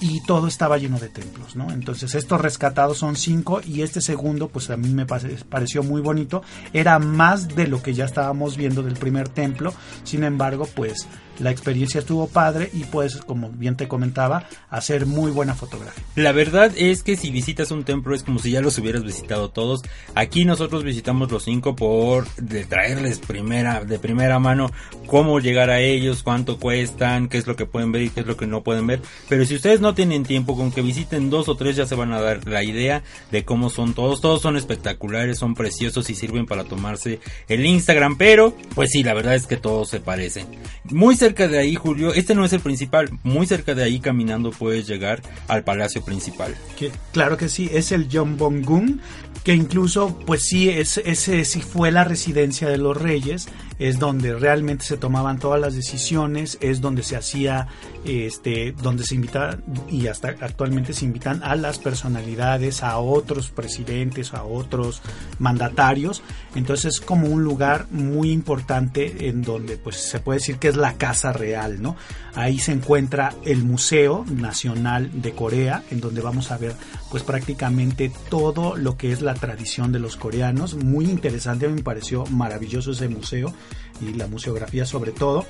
[0.03, 1.71] y todo estaba lleno de templos, ¿no?
[1.71, 6.43] Entonces estos rescatados son cinco y este segundo, pues a mí me pareció muy bonito,
[6.73, 11.07] era más de lo que ya estábamos viendo del primer templo, sin embargo, pues
[11.39, 16.03] la experiencia estuvo padre y pues, como bien te comentaba, hacer muy buena fotografía.
[16.15, 19.49] La verdad es que si visitas un templo es como si ya los hubieras visitado
[19.49, 19.81] todos.
[20.15, 22.27] Aquí nosotros visitamos los cinco por
[22.69, 24.69] traerles primera, de primera mano
[25.07, 28.27] cómo llegar a ellos, cuánto cuestan, qué es lo que pueden ver y qué es
[28.27, 29.01] lo que no pueden ver.
[29.27, 32.13] Pero si ustedes no tienen tiempo, con que visiten dos o tres ya se van
[32.13, 34.21] a dar la idea de cómo son todos.
[34.21, 38.17] Todos son espectaculares, son preciosos y sirven para tomarse el Instagram.
[38.17, 40.47] Pero, pues sí, la verdad es que todos se parecen.
[40.85, 44.51] Muy cerca de ahí, Julio, este no es el principal, muy cerca de ahí caminando
[44.51, 46.55] puedes llegar al palacio principal.
[46.77, 49.01] Que, claro que sí, es el Jeonbong-gun,
[49.43, 53.47] que incluso, pues sí, es, ese sí fue la residencia de los reyes,
[53.79, 57.67] es donde realmente se tomaban todas las decisiones, es donde se hacía,
[58.05, 64.33] este, donde se invita y hasta actualmente se invitan a las personalidades, a otros presidentes,
[64.33, 65.01] a otros
[65.39, 66.21] mandatarios,
[66.55, 70.75] entonces es como un lugar muy importante en donde pues se puede decir que es
[70.75, 71.95] la casa Real, ¿no?
[72.35, 76.73] Ahí se encuentra el Museo Nacional de Corea, en donde vamos a ver
[77.09, 80.75] pues prácticamente todo lo que es la tradición de los coreanos.
[80.75, 83.53] Muy interesante, me pareció maravilloso ese museo
[84.01, 85.45] y la museografía sobre todo.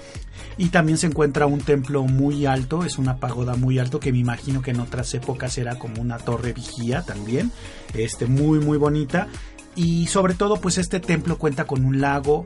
[0.57, 4.19] Y también se encuentra un templo muy alto, es una pagoda muy alto que me
[4.19, 7.51] imagino que en otras épocas era como una torre vigía también,
[7.93, 9.27] este muy muy bonita
[9.75, 12.45] y sobre todo pues este templo cuenta con un lago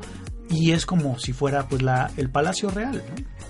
[0.50, 3.04] y es como si fuera pues la, el Palacio Real.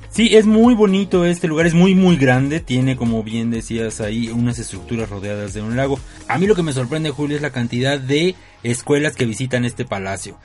[0.10, 4.30] Sí, es muy bonito este lugar, es muy muy grande, tiene como bien decías ahí
[4.30, 6.00] unas estructuras rodeadas de un lago.
[6.28, 9.86] A mí lo que me sorprende Julio es la cantidad de escuelas que visitan este
[9.86, 10.40] palacio.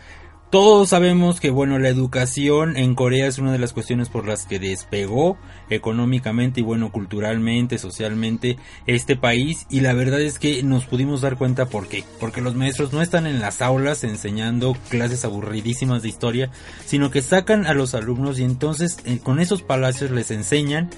[0.52, 4.44] Todos sabemos que bueno, la educación en Corea es una de las cuestiones por las
[4.44, 5.38] que despegó
[5.70, 9.66] económicamente y bueno, culturalmente, socialmente este país.
[9.70, 13.00] Y la verdad es que nos pudimos dar cuenta por qué, porque los maestros no
[13.00, 16.50] están en las aulas enseñando clases aburridísimas de historia,
[16.84, 20.90] sino que sacan a los alumnos y entonces eh, con esos palacios les enseñan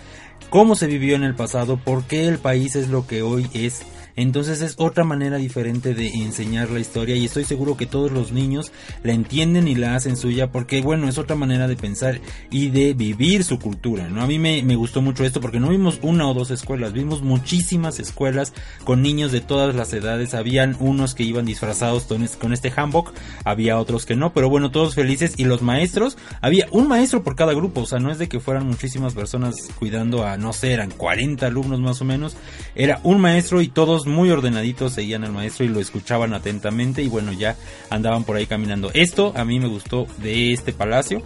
[0.50, 3.82] cómo se vivió en el pasado, por qué el país es lo que hoy es
[4.16, 8.32] Entonces es otra manera diferente de enseñar la historia y estoy seguro que todos los
[8.32, 8.72] niños
[9.02, 12.94] la entienden y la hacen suya porque bueno, es otra manera de pensar y de
[12.94, 14.22] vivir su cultura, ¿no?
[14.22, 18.00] A mí me, gustó mucho esto porque no vimos una o dos escuelas, vimos muchísimas
[18.00, 18.52] escuelas
[18.84, 22.06] con niños de todas las edades, habían unos que iban disfrazados
[22.38, 23.12] con este hanbok,
[23.44, 27.36] había otros que no, pero bueno, todos felices y los maestros, había un maestro por
[27.36, 30.72] cada grupo, o sea, no es de que fueran muchísimas personas cuidando a, no sé,
[30.72, 32.36] eran 40 alumnos más o menos,
[32.74, 37.08] era un maestro y todos muy ordenaditos seguían al maestro y lo escuchaban atentamente y
[37.08, 37.56] bueno, ya
[37.90, 38.90] andaban por ahí caminando.
[38.94, 41.22] Esto a mí me gustó de este palacio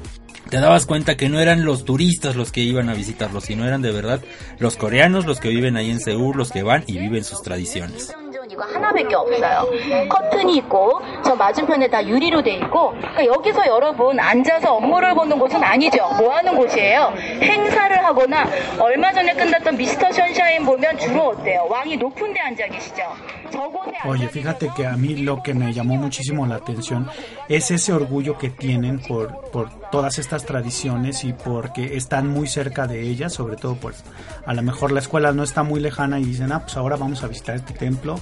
[0.49, 3.83] te dabas cuenta que no eran los turistas los que iban a visitarlo, sino eran
[3.83, 4.23] de verdad
[4.59, 8.15] los coreanos los que viven ahí en Seúl, los que van y viven sus tradiciones.
[8.59, 10.09] 이거 하나밖에 없어요.
[10.09, 15.63] 커튼이 있고 저 맞은편에 다 유리로 돼 있고 그러니까 여기서 여러분 앉아서 업무를 보는 곳은
[15.63, 16.09] 아니죠.
[16.19, 17.13] 뭐 하는 곳이에요?
[17.41, 18.49] 행사를 하거나
[18.81, 21.69] 얼마 전에 끝났던 미스터 션샤인 보면 주로 어때요?
[21.71, 23.03] 왕이 높은 데 앉아 계시죠.
[24.05, 27.09] Oye, fíjate que a mí lo que me llamó muchísimo la atención
[27.49, 32.87] es ese orgullo que tienen por, por todas estas tradiciones y porque están muy cerca
[32.87, 34.05] de ellas, sobre todo pues
[34.47, 37.23] a lo mejor la escuela no está muy lejana y dicen, ah, pues ahora vamos
[37.23, 38.19] a visitar este templo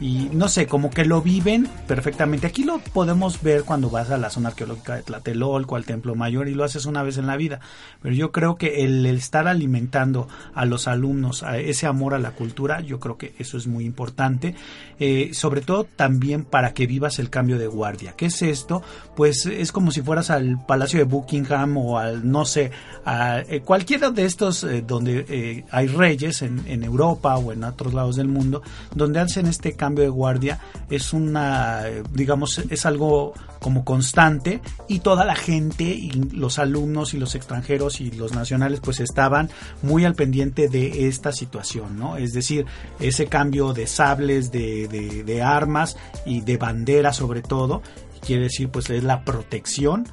[0.00, 2.46] y no sé, como que lo viven perfectamente.
[2.46, 6.48] Aquí lo podemos ver cuando vas a la zona arqueológica de Tlatelolco, al Templo Mayor
[6.48, 7.58] y lo haces una vez en la vida.
[8.00, 12.30] Pero yo creo que el, estar alimentando a los alumnos a ese amor a la
[12.30, 14.54] cultura, yo creo que eso es muy importante.
[15.00, 18.12] Eh, sobre todo también para que vivas el cambio de guardia.
[18.16, 18.82] ¿Qué es esto?
[19.16, 22.70] Pues es como si fueras al Palacio de Buckingham o al, no sé,
[23.04, 27.94] a eh, cualquiera de estos eh, donde hay reyes en, en Europa o en otros
[27.94, 28.62] lados del mundo,
[28.94, 30.58] donde hacen este cambio cambio de guardia
[30.90, 37.18] es una, digamos, es algo como constante y toda la gente y los alumnos y
[37.18, 39.48] los extranjeros y los nacionales pues estaban
[39.82, 42.18] muy al pendiente de esta situación, ¿no?
[42.18, 42.66] Es decir,
[43.00, 45.96] ese cambio de sables, de, de, de armas
[46.26, 47.82] y de bandera sobre todo,
[48.20, 50.06] quiere decir pues es la protección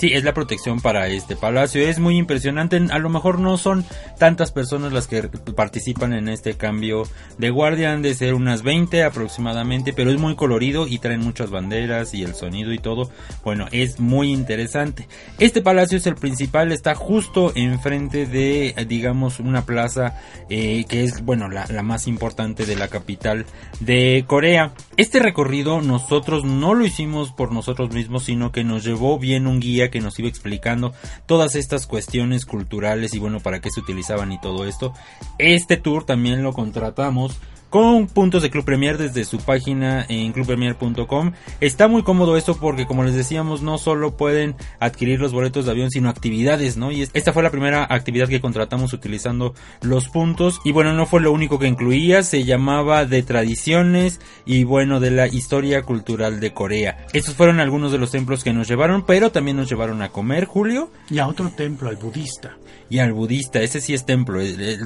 [0.00, 1.86] Sí, es la protección para este palacio.
[1.86, 2.80] Es muy impresionante.
[2.90, 3.84] A lo mejor no son
[4.18, 7.02] tantas personas las que participan en este cambio
[7.36, 7.92] de guardia.
[7.92, 9.92] Han de ser unas 20 aproximadamente.
[9.92, 13.10] Pero es muy colorido y traen muchas banderas y el sonido y todo.
[13.44, 15.06] Bueno, es muy interesante.
[15.38, 16.72] Este palacio es el principal.
[16.72, 22.64] Está justo enfrente de, digamos, una plaza eh, que es, bueno, la, la más importante
[22.64, 23.44] de la capital
[23.80, 24.72] de Corea.
[24.96, 29.60] Este recorrido nosotros no lo hicimos por nosotros mismos, sino que nos llevó bien un
[29.60, 30.92] guía que nos iba explicando
[31.26, 34.94] todas estas cuestiones culturales y bueno, para qué se utilizaban y todo esto.
[35.38, 37.36] Este tour también lo contratamos
[37.70, 41.32] con puntos de Club Premier desde su página en clubpremier.com.
[41.60, 45.70] Está muy cómodo esto porque como les decíamos no solo pueden adquirir los boletos de
[45.70, 46.90] avión sino actividades, ¿no?
[46.90, 51.20] Y esta fue la primera actividad que contratamos utilizando los puntos y bueno, no fue
[51.20, 56.52] lo único que incluía, se llamaba de tradiciones y bueno, de la historia cultural de
[56.52, 57.06] Corea.
[57.12, 60.44] Estos fueron algunos de los templos que nos llevaron, pero también nos llevaron a comer,
[60.44, 60.90] Julio.
[61.08, 62.56] Y a otro templo, al budista.
[62.88, 64.40] Y al budista, ese sí es templo,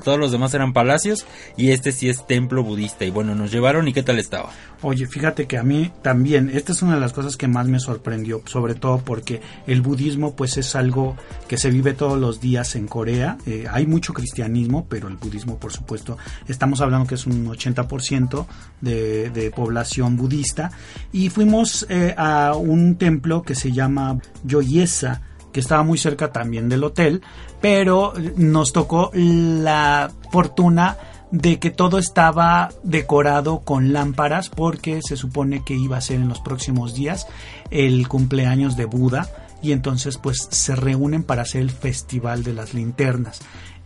[0.04, 1.24] todos los demás eran palacios
[1.56, 4.50] y este sí es templo budista y bueno, nos llevaron y qué tal estaba.
[4.82, 7.80] Oye, fíjate que a mí también, esta es una de las cosas que más me
[7.80, 11.16] sorprendió, sobre todo porque el budismo pues es algo
[11.48, 13.38] que se vive todos los días en Corea.
[13.46, 18.46] Eh, hay mucho cristianismo, pero el budismo por supuesto, estamos hablando que es un 80%
[18.80, 20.70] de, de población budista.
[21.12, 25.22] Y fuimos eh, a un templo que se llama Yoyesa
[25.54, 27.22] que estaba muy cerca también del hotel,
[27.60, 30.98] pero nos tocó la fortuna
[31.30, 36.28] de que todo estaba decorado con lámparas porque se supone que iba a ser en
[36.28, 37.26] los próximos días
[37.70, 39.28] el cumpleaños de Buda
[39.62, 43.40] y entonces pues se reúnen para hacer el festival de las linternas.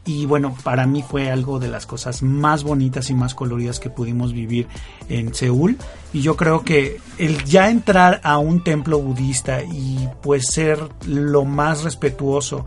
[0.04, 3.90] Y bueno, para mí fue algo de las cosas más bonitas y más coloridas que
[3.90, 4.66] pudimos vivir
[5.10, 5.76] en Seúl.
[6.14, 11.44] Y yo creo que el ya entrar a un templo budista y pues ser lo
[11.44, 12.64] más respetuoso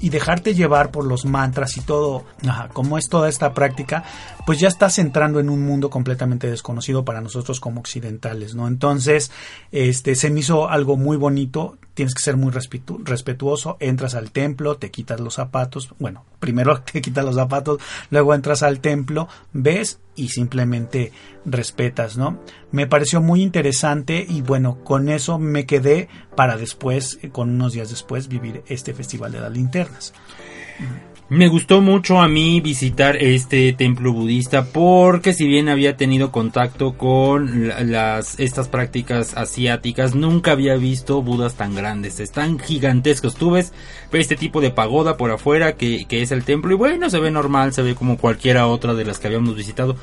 [0.00, 2.24] y dejarte llevar por los mantras y todo,
[2.72, 4.04] como es toda esta práctica,
[4.48, 8.66] pues ya estás entrando en un mundo completamente desconocido para nosotros como occidentales, ¿no?
[8.66, 9.30] Entonces,
[9.72, 14.78] este, se me hizo algo muy bonito, tienes que ser muy respetuoso, entras al templo,
[14.78, 20.00] te quitas los zapatos, bueno, primero te quitas los zapatos, luego entras al templo, ves
[20.16, 21.12] y simplemente
[21.44, 22.40] respetas, ¿no?
[22.72, 27.90] Me pareció muy interesante y bueno, con eso me quedé para después, con unos días
[27.90, 30.14] después, vivir este Festival de las Linternas.
[31.30, 36.96] Me gustó mucho a mí visitar este templo budista porque si bien había tenido contacto
[36.96, 43.34] con las estas prácticas asiáticas, nunca había visto budas tan grandes, están gigantescos.
[43.34, 43.74] Tú ves
[44.10, 47.30] este tipo de pagoda por afuera que, que es el templo y bueno, se ve
[47.30, 49.96] normal, se ve como cualquiera otra de las que habíamos visitado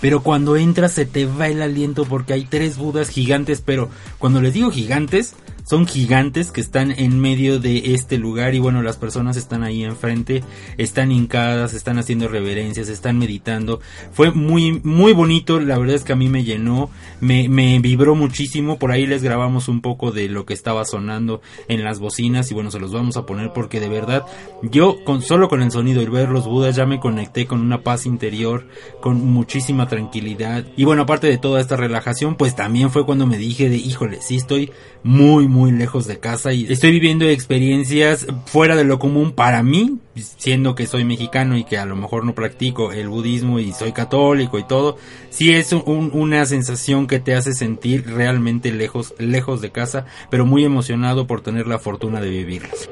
[0.00, 4.40] pero cuando entras se te va el aliento porque hay tres budas gigantes, pero cuando
[4.40, 5.34] les digo gigantes,
[5.70, 9.84] son gigantes que están en medio de este lugar y bueno, las personas están ahí
[9.84, 10.42] enfrente,
[10.78, 13.78] están hincadas, están haciendo reverencias, están meditando.
[14.10, 18.16] Fue muy, muy bonito, la verdad es que a mí me llenó, me, me vibró
[18.16, 22.50] muchísimo, por ahí les grabamos un poco de lo que estaba sonando en las bocinas
[22.50, 24.24] y bueno, se los vamos a poner porque de verdad
[24.64, 27.84] yo con solo con el sonido y ver los budas ya me conecté con una
[27.84, 28.66] paz interior,
[29.00, 33.38] con muchísima tranquilidad y bueno, aparte de toda esta relajación, pues también fue cuando me
[33.38, 38.76] dije de híjole, sí estoy muy, muy lejos de casa y estoy viviendo experiencias fuera
[38.76, 42.34] de lo común para mí, siendo que soy mexicano y que a lo mejor no
[42.34, 44.96] practico el budismo y soy católico y todo,
[45.30, 50.64] sí es una sensación que te hace sentir realmente lejos, lejos de casa, pero muy
[50.64, 52.88] emocionado por tener la fortuna de vivirlas.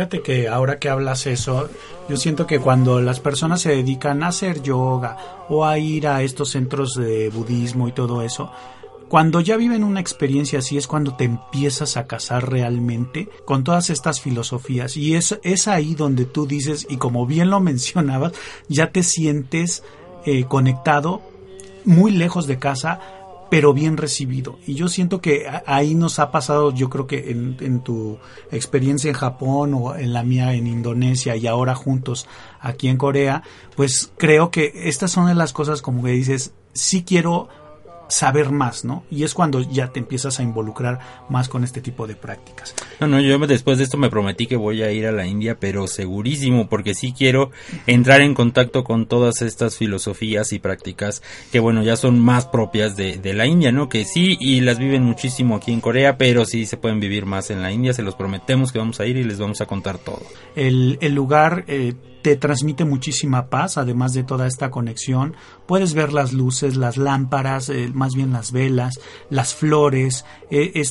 [0.00, 1.68] Fíjate que ahora que hablas eso,
[2.08, 5.18] yo siento que cuando las personas se dedican a hacer yoga
[5.50, 8.50] o a ir a estos centros de budismo y todo eso,
[9.10, 13.90] cuando ya viven una experiencia así es cuando te empiezas a casar realmente con todas
[13.90, 14.96] estas filosofías.
[14.96, 18.32] Y es, es ahí donde tú dices y como bien lo mencionabas
[18.68, 19.84] ya te sientes
[20.24, 21.20] eh, conectado
[21.84, 23.00] muy lejos de casa
[23.50, 24.58] pero bien recibido.
[24.66, 28.18] Y yo siento que ahí nos ha pasado, yo creo que en, tu
[28.52, 32.28] experiencia en Japón o en la mía en Indonesia y ahora juntos
[32.60, 33.42] aquí en Corea,
[33.76, 37.48] pues creo que estas son de las cosas como que dices, sí quiero
[38.10, 39.04] saber más, ¿no?
[39.10, 42.74] Y es cuando ya te empiezas a involucrar más con este tipo de prácticas.
[43.00, 45.58] No, no, yo después de esto me prometí que voy a ir a la India,
[45.58, 47.50] pero segurísimo, porque sí quiero
[47.86, 52.96] entrar en contacto con todas estas filosofías y prácticas que, bueno, ya son más propias
[52.96, 53.88] de, de la India, ¿no?
[53.88, 57.50] Que sí, y las viven muchísimo aquí en Corea, pero sí se pueden vivir más
[57.50, 59.98] en la India, se los prometemos que vamos a ir y les vamos a contar
[59.98, 60.22] todo.
[60.54, 61.64] El, el lugar...
[61.68, 65.34] Eh, te transmite muchísima paz, además de toda esta conexión.
[65.66, 70.82] Puedes ver las luces, las lámparas, eh, más bien las velas, las flores, eh,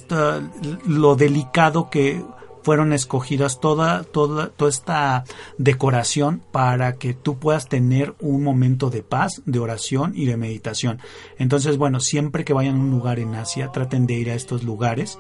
[0.86, 2.24] lo delicado que
[2.64, 5.24] fueron escogidas toda, toda, toda esta
[5.58, 11.00] decoración para que tú puedas tener un momento de paz, de oración y de meditación.
[11.38, 14.64] Entonces, bueno, siempre que vayan a un lugar en Asia, traten de ir a estos
[14.64, 15.18] lugares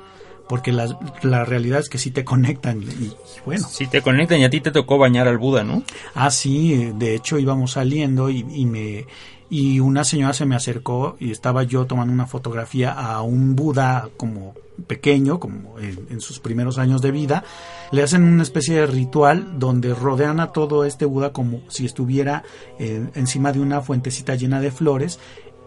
[0.49, 3.13] porque la, la realidad es que sí te conectan y,
[3.45, 3.67] bueno.
[3.69, 5.83] Sí te conectan y a ti te tocó bañar al Buda, ¿no?
[6.15, 9.05] Ah, sí, de hecho íbamos saliendo y, y me
[9.49, 14.09] y una señora se me acercó y estaba yo tomando una fotografía a un Buda
[14.17, 14.53] como
[14.88, 17.43] pequeño, como en, sus primeros años de vida,
[17.91, 22.43] le hacen una especie de ritual donde rodean a todo este Buda como si estuviera
[22.77, 25.19] encima de una fuentecita llena de flores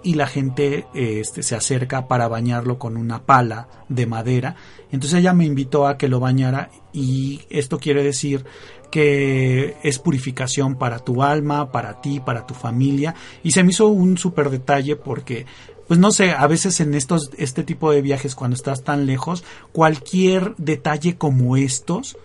[0.02, 4.56] y la gente este, se acerca para bañarlo con una pala de madera.
[4.90, 8.44] Entonces ella me invitó a que lo bañara y esto quiere decir
[8.90, 13.88] que es purificación para tu alma, para ti, para tu familia y se me hizo
[13.88, 15.46] un súper detalle porque
[15.88, 19.44] pues no sé, a veces en estos este tipo de viajes cuando estás tan lejos,
[19.72, 22.16] cualquier detalle como estos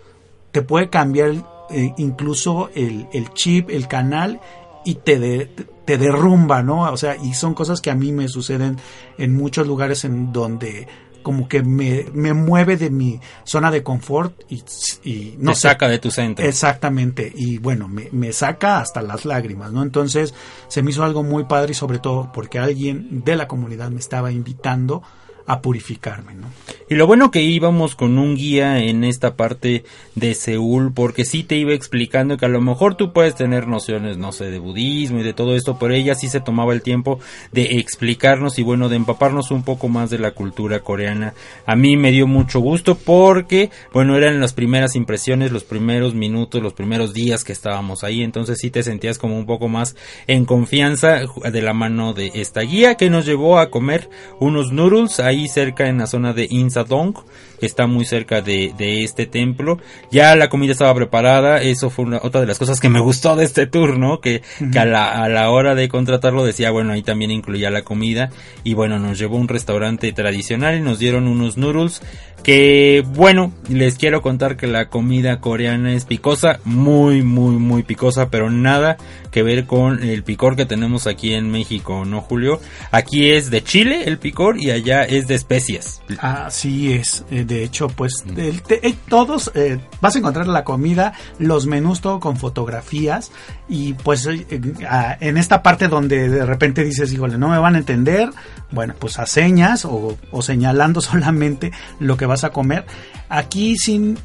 [0.52, 4.40] te puede cambiar eh, incluso el chip, el canal
[4.84, 5.50] y te,
[5.88, 6.82] te derrumba, ¿no?
[6.92, 8.76] O sea, y son cosas que a mí me suceden
[9.16, 10.86] en muchos lugares en donde
[11.22, 14.62] como que me, me mueve de mi zona de confort y,
[15.02, 16.44] y no Te saca de tu centro.
[16.44, 19.82] Exactamente, y bueno, me, me saca hasta las lágrimas, ¿no?
[19.82, 20.34] Entonces
[20.68, 24.00] se me hizo algo muy padre y sobre todo porque alguien de la comunidad me
[24.00, 25.02] estaba invitando
[25.48, 26.46] a purificarme, ¿no?
[26.90, 29.82] Y lo bueno que íbamos con un guía en esta parte
[30.14, 34.18] de Seúl, porque sí te iba explicando que a lo mejor tú puedes tener nociones,
[34.18, 37.18] no sé, de budismo y de todo esto, pero ella sí se tomaba el tiempo
[37.50, 41.32] de explicarnos y bueno, de empaparnos un poco más de la cultura coreana.
[41.64, 46.62] A mí me dio mucho gusto porque, bueno, eran las primeras impresiones, los primeros minutos,
[46.62, 50.44] los primeros días que estábamos ahí, entonces sí te sentías como un poco más en
[50.44, 55.37] confianza de la mano de esta guía que nos llevó a comer unos noodles ahí
[55.38, 57.14] ahí cerca en la zona de Insadong,
[57.58, 59.78] que está muy cerca de, de este templo.
[60.10, 63.36] Ya la comida estaba preparada, eso fue una, otra de las cosas que me gustó
[63.36, 64.20] de este tour, ¿no?
[64.20, 67.82] Que, que a, la, a la hora de contratarlo decía, bueno, ahí también incluía la
[67.82, 68.30] comida
[68.64, 72.02] y bueno, nos llevó a un restaurante tradicional y nos dieron unos noodles
[72.42, 78.30] que bueno, les quiero contar que la comida coreana es picosa, muy muy muy picosa,
[78.30, 78.96] pero nada
[79.30, 82.60] que ver con el picor que tenemos aquí en México, ¿no, Julio?
[82.90, 86.02] Aquí es de chile el picor y allá es de especias.
[86.18, 91.66] Así es, eh, de hecho, pues eh, todos eh, vas a encontrar la comida, los
[91.66, 93.30] menús todo con fotografías
[93.68, 98.30] y pues en esta parte donde de repente dices, híjole, no me van a entender,
[98.70, 102.86] bueno, pues a señas o, o señalando solamente lo que vas a comer.
[103.28, 104.18] Aquí sin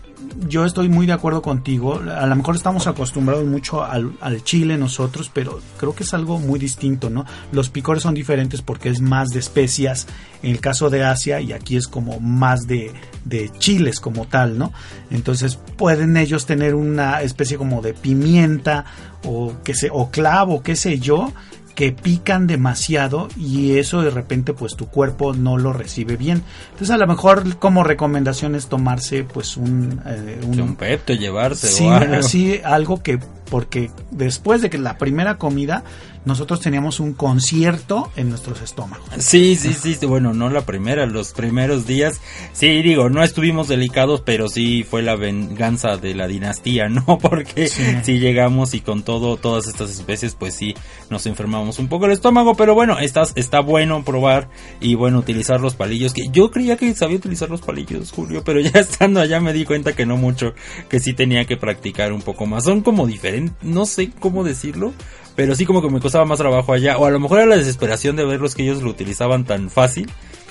[0.48, 2.00] yo estoy muy de acuerdo contigo.
[2.00, 6.60] A lo mejor estamos acostumbrados mucho al, chile nosotros, pero creo que es algo muy
[6.60, 7.26] distinto, ¿no?
[7.52, 10.08] Los picores son diferentes porque es más de especias
[10.41, 12.91] en el caso de Asia y aquí es como más de,
[13.26, 14.74] de chiles como tal, ¿no?
[15.12, 18.86] Entonces pueden ellos tener una especie como de pimienta
[19.26, 21.32] o que se o clavo, qué sé yo,
[21.76, 26.43] que pican demasiado y eso de repente pues tu cuerpo no lo recibe bien.
[26.71, 30.01] Entonces a lo mejor como recomendación es tomarse pues un...
[30.05, 31.88] Eh, un, un pepto, llevarse sí,
[32.21, 33.19] Sí, algo que
[33.49, 35.84] porque después de que la primera comida
[36.26, 39.07] nosotros teníamos un concierto en nuestros estómagos.
[39.19, 42.21] Sí, sí, sí, bueno, no la primera, los primeros días,
[42.53, 47.17] sí, digo, no estuvimos delicados, pero sí fue la venganza de la dinastía, ¿no?
[47.21, 50.76] Porque sí, llegamos y con todo, todas estas especies, pues sí,
[51.09, 54.49] nos enfermamos un poco el estómago, pero bueno, está, está bueno probar
[54.80, 58.59] y bueno, utilizar los palillos, que yo creía que sabía utilizar los palillos, Julio, pero
[58.59, 60.53] ya estando allá me di cuenta que no mucho,
[60.89, 64.93] que sí tenía que practicar un poco más, son como diferentes, no sé cómo decirlo,
[65.36, 67.58] pero sí como que me costaba más trabajo allá, o a lo mejor era la
[67.58, 70.10] desesperación de verlos que ellos lo utilizaban tan fácil,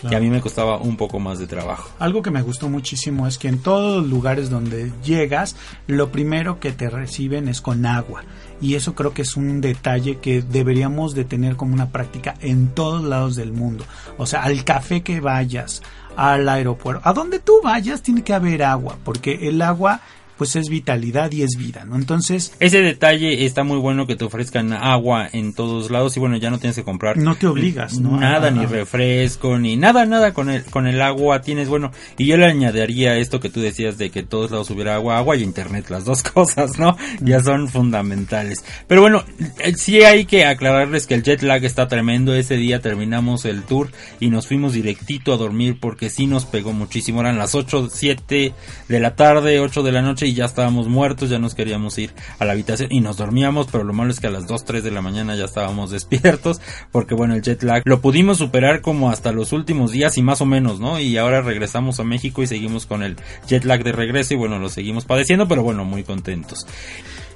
[0.08, 1.90] que a mí me costaba un poco más de trabajo.
[1.98, 5.56] Algo que me gustó muchísimo es que en todos los lugares donde llegas,
[5.86, 8.24] lo primero que te reciben es con agua.
[8.60, 12.68] Y eso creo que es un detalle que deberíamos de tener como una práctica en
[12.68, 13.84] todos lados del mundo.
[14.18, 15.82] O sea, al café que vayas,
[16.16, 20.00] al aeropuerto, a donde tú vayas tiene que haber agua, porque el agua
[20.42, 21.94] pues es vitalidad y es vida, ¿no?
[21.94, 22.52] Entonces...
[22.58, 26.50] Ese detalle está muy bueno que te ofrezcan agua en todos lados y bueno, ya
[26.50, 27.16] no tienes que comprar...
[27.16, 28.18] No te obligas, ¿no?
[28.18, 32.36] Nada, ni refresco, ni nada, nada con el, con el agua tienes, bueno, y yo
[32.36, 35.86] le añadiría esto que tú decías de que todos lados hubiera agua, agua y internet,
[35.90, 36.96] las dos cosas, ¿no?
[37.20, 38.64] Ya son fundamentales.
[38.88, 39.22] Pero bueno,
[39.60, 43.62] eh, sí hay que aclararles que el jet lag está tremendo, ese día terminamos el
[43.62, 47.90] tour y nos fuimos directito a dormir porque sí nos pegó muchísimo, eran las 8,
[47.92, 48.52] 7
[48.88, 52.44] de la tarde, 8 de la noche ya estábamos muertos, ya nos queríamos ir a
[52.44, 54.90] la habitación y nos dormíamos, pero lo malo es que a las 2, 3 de
[54.90, 56.60] la mañana ya estábamos despiertos,
[56.90, 60.40] porque bueno, el jet lag lo pudimos superar como hasta los últimos días y más
[60.40, 60.98] o menos, ¿no?
[60.98, 63.16] Y ahora regresamos a México y seguimos con el
[63.46, 66.66] jet lag de regreso y bueno, lo seguimos padeciendo, pero bueno, muy contentos.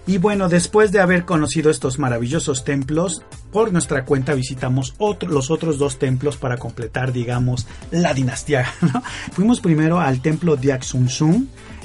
[0.08, 4.94] Y bueno, después de haber conocido estos maravillosos templos, por nuestra cuenta visitamos
[5.28, 8.66] los otros dos templos para completar, digamos, la dinastía.
[9.32, 10.72] Fuimos primero al templo de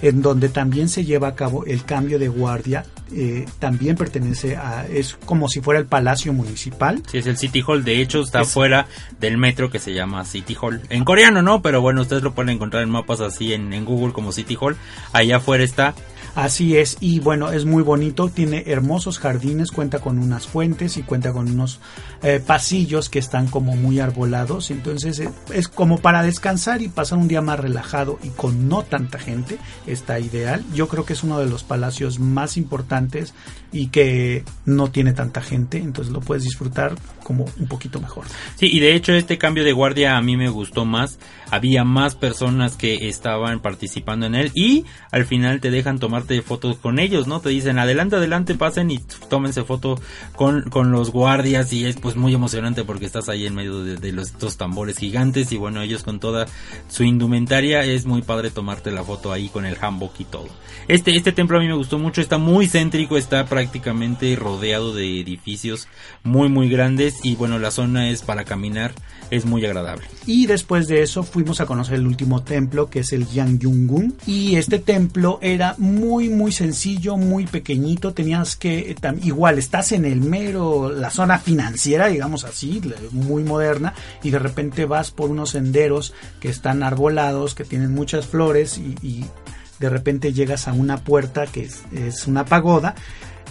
[0.01, 2.85] en donde también se lleva a cabo el cambio de guardia.
[3.13, 7.03] Eh, también pertenece a, es como si fuera el Palacio Municipal.
[7.11, 7.83] Sí, es el City Hall.
[7.83, 8.87] De hecho, está fuera
[9.19, 10.81] del metro que se llama City Hall.
[10.89, 11.61] En coreano, ¿no?
[11.61, 14.77] Pero bueno, ustedes lo pueden encontrar en mapas así en, en Google como City Hall.
[15.11, 15.93] Allá afuera está
[16.33, 21.03] Así es, y bueno, es muy bonito, tiene hermosos jardines, cuenta con unas fuentes y
[21.03, 21.81] cuenta con unos
[22.23, 27.17] eh, pasillos que están como muy arbolados, entonces eh, es como para descansar y pasar
[27.17, 30.63] un día más relajado y con no tanta gente, está ideal.
[30.73, 33.33] Yo creo que es uno de los palacios más importantes
[33.73, 36.95] y que no tiene tanta gente, entonces lo puedes disfrutar
[37.31, 38.25] como un poquito mejor.
[38.57, 41.17] Sí, y de hecho este cambio de guardia a mí me gustó más,
[41.49, 46.77] había más personas que estaban participando en él y al final te dejan tomarte fotos
[46.77, 47.39] con ellos, ¿no?
[47.39, 49.97] Te dicen adelante, adelante, pasen y tómense foto
[50.35, 54.11] con, con los guardias y es pues muy emocionante porque estás ahí en medio de,
[54.11, 56.47] los, estos tambores gigantes y bueno, ellos con toda
[56.89, 60.49] su indumentaria es muy padre tomarte la foto ahí con el hanbok y todo.
[60.89, 65.21] Este, este templo a mí me gustó mucho, está muy céntrico, está prácticamente rodeado de
[65.21, 65.87] edificios
[66.23, 68.93] muy muy grandes y bueno, la zona es para caminar,
[69.29, 70.05] es muy agradable.
[70.25, 74.55] Y después de eso fuimos a conocer el último templo que es el Yangyungun y
[74.55, 80.91] este templo era muy muy sencillo, muy pequeñito, tenías que igual estás en el mero
[80.91, 83.93] la zona financiera, digamos así, muy moderna
[84.23, 89.25] y de repente vas por unos senderos que están arbolados, que tienen muchas flores y,
[89.79, 92.93] de repente llegas a una puerta que es una pagoda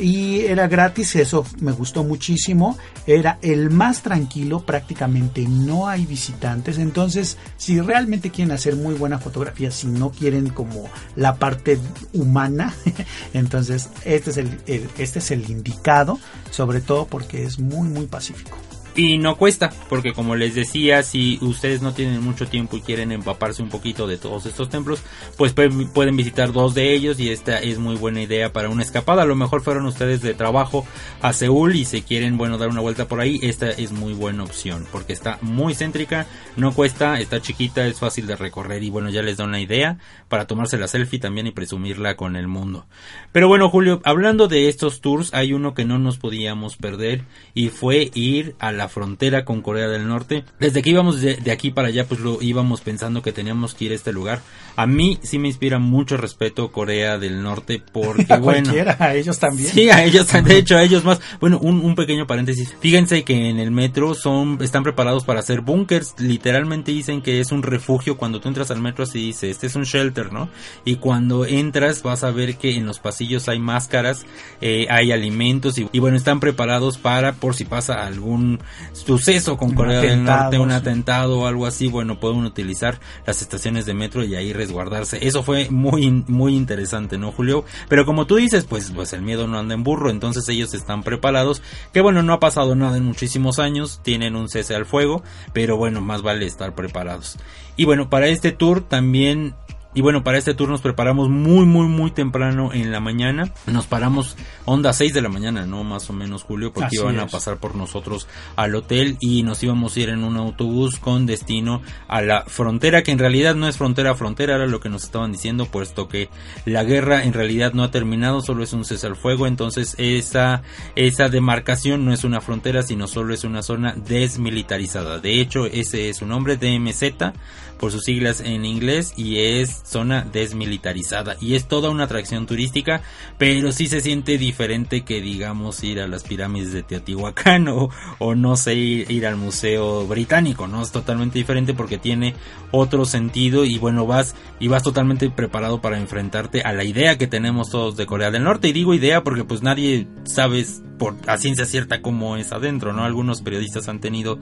[0.01, 2.78] y era gratis, eso me gustó muchísimo.
[3.07, 6.78] Era el más tranquilo, prácticamente no hay visitantes.
[6.78, 11.78] Entonces, si realmente quieren hacer muy buena fotografía, si no quieren como la parte
[12.14, 12.74] humana,
[13.34, 16.18] entonces este es el, este es el indicado,
[16.51, 18.57] sobre todo porque es muy, muy pacífico.
[18.97, 23.12] Y no cuesta, porque como les decía, si ustedes no tienen mucho tiempo y quieren
[23.12, 25.01] empaparse un poquito de todos estos templos,
[25.36, 29.22] pues pueden visitar dos de ellos y esta es muy buena idea para una escapada.
[29.22, 30.84] A lo mejor fueron ustedes de trabajo
[31.22, 34.43] a Seúl y se quieren, bueno, dar una vuelta por ahí, esta es muy buena
[34.43, 36.26] opción, porque está muy céntrica,
[36.57, 39.99] no cuesta, está chiquita, es fácil de recorrer y bueno, ya les da una idea
[40.28, 42.86] para tomarse la selfie también y presumirla con el mundo.
[43.32, 47.24] Pero bueno, Julio, hablando de estos tours, hay uno que no nos podíamos perder
[47.55, 50.45] y fue ir a la frontera con Corea del Norte.
[50.59, 53.93] Desde que íbamos de, aquí para allá, pues lo íbamos pensando que teníamos que ir
[53.93, 54.41] a este lugar.
[54.76, 58.72] A mí sí me inspira mucho respeto Corea del Norte porque, bueno.
[58.99, 59.70] a ellos también.
[59.70, 61.20] Sí, a ellos, de hecho, a ellos más.
[61.41, 62.74] Bueno, un, un pequeño paréntesis.
[62.81, 66.14] Fíjense que en el metro son, están preparados para hacer búnkers.
[66.18, 68.16] Literalmente dicen que es un refugio.
[68.16, 70.49] Cuando tú entras al metro, así dice, este es un shelter, ¿no?
[70.85, 74.26] Y cuando entras, vas a ver que en los pasillos hay máscaras,
[74.61, 78.61] eh, hay alimentos y, y bueno, están preparados para, por si pasa algún
[78.93, 83.87] suceso con Corea del Norte, un atentado o algo así, bueno, pueden utilizar las estaciones
[83.87, 85.27] de metro y ahí resguardarse.
[85.27, 87.64] Eso fue muy, muy interesante, ¿no, Julio?
[87.89, 91.03] Pero como tú dices, pues, pues el miedo no anda en burro, entonces ellos están
[91.03, 91.62] preparados,
[91.93, 95.77] que bueno, no ha pasado nada en muchísimos años, tienen un cese al fuego, pero
[95.77, 97.37] bueno, más vale estar preparados.
[97.77, 99.55] Y bueno, para este tour también
[99.93, 103.53] y bueno, para este tour nos preparamos muy, muy, muy temprano en la mañana.
[103.66, 105.82] Nos paramos onda 6 de la mañana, ¿no?
[105.82, 109.97] Más o menos, Julio, porque iban a pasar por nosotros al hotel y nos íbamos
[109.97, 113.78] a ir en un autobús con destino a la frontera, que en realidad no es
[113.78, 116.28] frontera a frontera, era lo que nos estaban diciendo, puesto que
[116.66, 119.49] la guerra en realidad no ha terminado, solo es un cese al fuego.
[119.49, 120.62] Entonces, esa,
[120.95, 125.18] esa demarcación no es una frontera, sino solo es una zona desmilitarizada.
[125.18, 127.32] De hecho, ese es su nombre, DMZ
[127.81, 131.37] por sus siglas en inglés y es zona desmilitarizada.
[131.41, 133.01] Y es toda una atracción turística
[133.39, 138.35] pero sí se siente diferente que digamos ir a las pirámides de Teotihuacán o, o
[138.35, 142.35] no sé ir, al museo británico no es totalmente diferente porque tiene
[142.70, 147.26] otro sentido y bueno vas y vas totalmente preparado para enfrentarte a la idea que
[147.26, 148.68] tenemos todos de Corea del Norte.
[148.68, 150.64] Y digo idea porque pues nadie sabe
[150.99, 153.05] por a ciencia cierta cómo es adentro, ¿no?
[153.05, 154.39] Algunos periodistas han tenido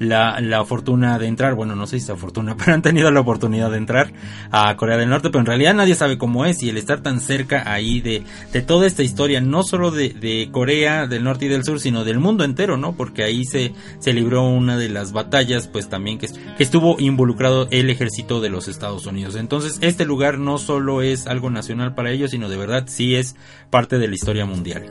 [0.00, 3.20] la, la fortuna de entrar, bueno, no sé si es fortuna, pero han tenido la
[3.20, 4.12] oportunidad de entrar
[4.50, 7.20] a Corea del Norte, pero en realidad nadie sabe cómo es y el estar tan
[7.20, 8.22] cerca ahí de,
[8.52, 12.18] de toda esta historia, no solo de, Corea del Norte y del Sur, sino del
[12.18, 12.94] mundo entero, ¿no?
[12.94, 17.68] Porque ahí se, se libró una de las batallas, pues también que, que estuvo involucrado
[17.70, 19.36] el ejército de los Estados Unidos.
[19.36, 23.36] Entonces, este lugar no solo es algo nacional para ellos, sino de verdad sí es
[23.68, 24.88] parte de la historia mundial.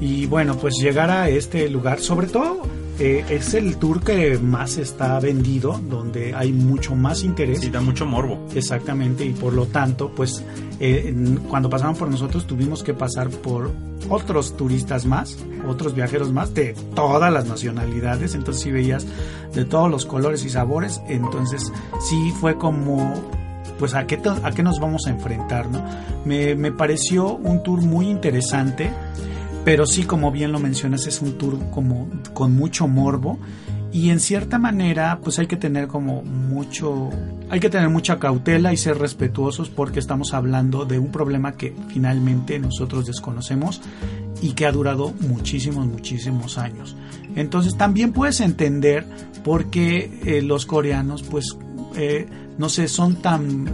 [0.00, 2.62] Y bueno, pues llegar a este lugar, sobre todo
[3.00, 7.62] eh, es el tour que más está vendido, donde hay mucho más interés.
[7.62, 8.46] Y da mucho morbo.
[8.54, 10.44] Exactamente, y por lo tanto, pues
[10.80, 11.14] eh,
[11.48, 13.70] cuando pasaron por nosotros tuvimos que pasar por
[14.08, 15.38] otros turistas más,
[15.68, 19.06] otros viajeros más de todas las nacionalidades, entonces sí veías
[19.54, 23.14] de todos los colores y sabores, entonces sí fue como
[23.78, 25.84] pues a qué, a qué nos vamos a enfrentar, ¿no?
[26.24, 28.90] Me, me pareció un tour muy interesante
[29.68, 33.38] pero sí, como bien lo mencionas, es un tour como con mucho morbo
[33.92, 37.10] y en cierta manera pues hay que tener como mucho
[37.50, 41.74] hay que tener mucha cautela y ser respetuosos porque estamos hablando de un problema que
[41.88, 43.82] finalmente nosotros desconocemos
[44.40, 46.96] y que ha durado muchísimos muchísimos años.
[47.36, 49.04] Entonces también puedes entender
[49.44, 51.58] por qué eh, los coreanos pues
[51.94, 53.66] eh, no sé son tan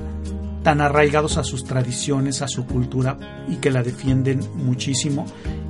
[0.64, 5.26] tan arraigados a sus tradiciones, a su cultura y que la defienden muchísimo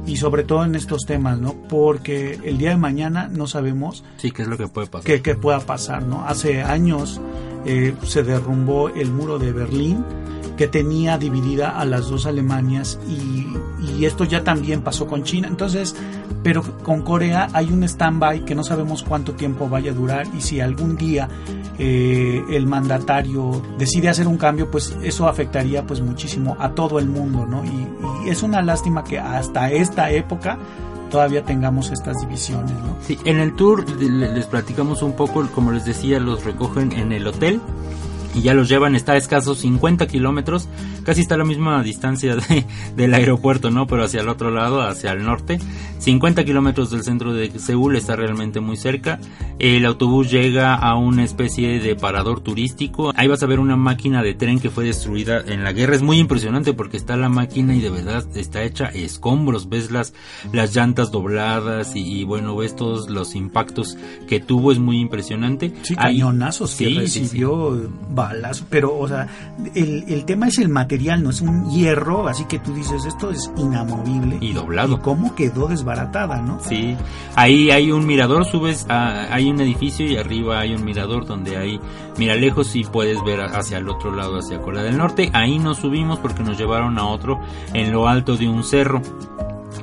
[0.06, 1.54] y sobre todo en estos temas, ¿no?
[1.68, 5.20] Porque el día de mañana no sabemos sí, qué es lo que puede pasar.
[5.20, 6.24] Qué, pueda pasar, ¿no?
[6.24, 7.20] Hace años
[7.66, 10.04] eh, se derrumbó el muro de Berlín
[10.56, 13.48] que tenía dividida a las dos Alemanias y,
[13.90, 15.48] y esto ya también pasó con China.
[15.48, 15.96] Entonces,
[16.44, 20.42] pero con Corea hay un stand-by que no sabemos cuánto tiempo vaya a durar y
[20.42, 21.28] si algún día
[21.78, 27.06] eh, el mandatario decide hacer un cambio, pues eso afectaría pues muchísimo a todo el
[27.06, 27.64] mundo, ¿no?
[27.64, 27.88] Y,
[28.28, 30.58] es una lástima que hasta esta época
[31.10, 32.96] todavía tengamos estas divisiones, ¿no?
[33.02, 37.26] Sí, en el tour les platicamos un poco, como les decía, los recogen en el
[37.26, 37.60] hotel
[38.34, 40.68] y ya los llevan, está a escasos 50 kilómetros,
[41.04, 42.64] casi está a la misma distancia de,
[42.96, 43.86] del aeropuerto, ¿no?
[43.86, 45.58] Pero hacia el otro lado, hacia el norte,
[45.98, 49.18] 50 kilómetros del centro de Seúl, está realmente muy cerca,
[49.58, 54.22] el autobús llega a una especie de parador turístico, ahí vas a ver una máquina
[54.22, 57.74] de tren que fue destruida en la guerra, es muy impresionante porque está la máquina
[57.74, 60.12] y de verdad está hecha escombros, ves las,
[60.52, 63.96] las llantas dobladas y, bueno, ves todos los impactos
[64.28, 65.72] que tuvo, es muy impresionante.
[65.82, 67.90] Sí, cañonazos que recibió,
[68.68, 69.26] pero o sea,
[69.74, 73.30] el, el, tema es el material, no es un hierro, así que tú dices, esto
[73.30, 74.38] es inamovible.
[74.40, 74.96] Y doblado.
[74.96, 76.60] Y cómo quedó desbaratada, ¿no?
[76.60, 76.96] Sí,
[77.36, 81.56] ahí hay un mirador, subes, a, hay un edificio y arriba hay un mirador donde
[81.56, 81.80] hay
[82.18, 85.30] mira lejos y puedes ver hacia el otro lado, hacia Corea del Norte.
[85.32, 87.40] Ahí nos subimos porque nos llevaron a otro
[87.72, 89.02] en lo alto de un cerro.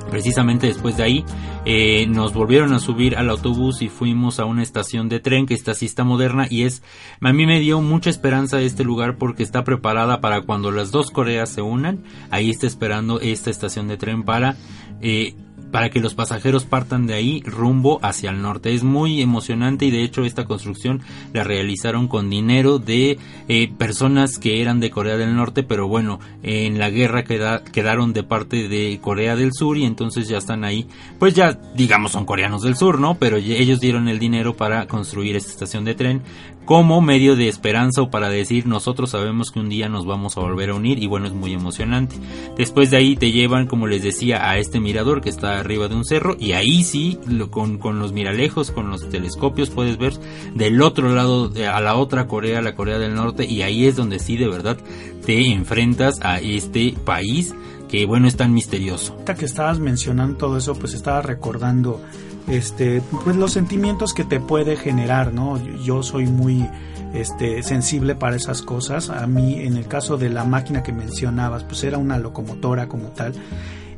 [0.09, 1.25] Precisamente después de ahí
[1.65, 5.53] eh, nos volvieron a subir al autobús y fuimos a una estación de tren que
[5.53, 6.81] está así está moderna y es
[7.21, 11.11] a mí me dio mucha esperanza este lugar porque está preparada para cuando las dos
[11.11, 12.03] Coreas se unan.
[12.29, 14.57] Ahí está esperando esta estación de tren para
[15.01, 15.35] eh,
[15.71, 18.73] para que los pasajeros partan de ahí rumbo hacia el norte.
[18.73, 21.01] Es muy emocionante y de hecho esta construcción
[21.33, 23.17] la realizaron con dinero de
[23.47, 28.23] eh, personas que eran de Corea del Norte, pero bueno, en la guerra quedaron de
[28.23, 30.87] parte de Corea del Sur y entonces ya están ahí,
[31.19, 33.15] pues ya digamos son coreanos del sur, ¿no?
[33.15, 36.21] Pero ellos dieron el dinero para construir esta estación de tren
[36.65, 40.41] como medio de esperanza o para decir nosotros sabemos que un día nos vamos a
[40.41, 42.15] volver a unir y bueno es muy emocionante.
[42.57, 45.95] Después de ahí te llevan como les decía a este mirador que está arriba de
[45.95, 50.13] un cerro y ahí sí con, con los miralejos, con los telescopios puedes ver
[50.53, 54.19] del otro lado a la otra Corea, la Corea del Norte y ahí es donde
[54.19, 54.77] sí de verdad
[55.25, 57.53] te enfrentas a este país
[57.89, 59.13] que bueno es tan misterioso.
[59.13, 61.99] Ahorita que estabas mencionando todo eso pues estaba recordando
[62.47, 65.59] este, pues los sentimientos que te puede generar, ¿no?
[65.83, 66.67] Yo soy muy
[67.13, 69.09] este, sensible para esas cosas.
[69.09, 73.09] A mí, en el caso de la máquina que mencionabas, pues era una locomotora como
[73.09, 73.33] tal.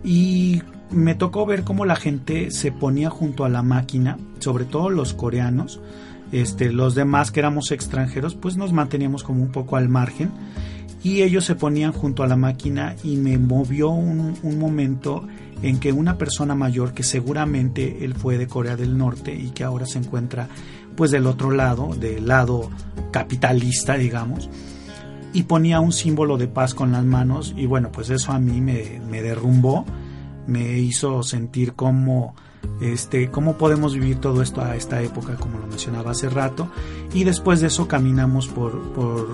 [0.03, 4.89] Y me tocó ver cómo la gente se ponía junto a la máquina, sobre todo
[4.89, 5.79] los coreanos.
[6.31, 10.31] Este, los demás que éramos extranjeros, pues nos manteníamos como un poco al margen.
[11.03, 15.27] Y ellos se ponían junto a la máquina y me movió un, un momento
[15.63, 19.63] en que una persona mayor que seguramente él fue de Corea del Norte y que
[19.63, 20.47] ahora se encuentra
[20.95, 22.69] pues del otro lado, del lado
[23.11, 24.49] capitalista digamos,
[25.33, 28.61] y ponía un símbolo de paz con las manos y bueno pues eso a mí
[28.61, 29.85] me, me derrumbó,
[30.45, 32.35] me hizo sentir como
[32.81, 36.69] este, cómo podemos vivir todo esto a esta época, como lo mencionaba hace rato,
[37.13, 39.27] y después de eso caminamos por, por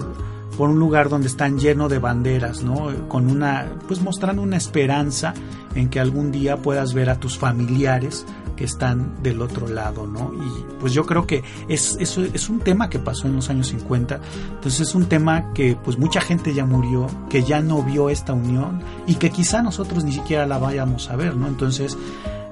[0.60, 3.07] por un lugar donde están lleno de banderas, ¿no?
[3.07, 5.34] Con una, pues mostrando una esperanza
[5.74, 8.26] en que algún día puedas ver a tus familiares
[8.57, 10.34] que están del otro lado, ¿no?
[10.34, 13.70] Y pues yo creo que es, eso es un tema que pasó en los años
[13.70, 14.20] 50,
[14.55, 18.34] entonces es un tema que pues mucha gente ya murió, que ya no vio esta
[18.34, 21.47] unión y que quizá nosotros ni siquiera la vayamos a ver, ¿no?
[21.47, 21.97] Entonces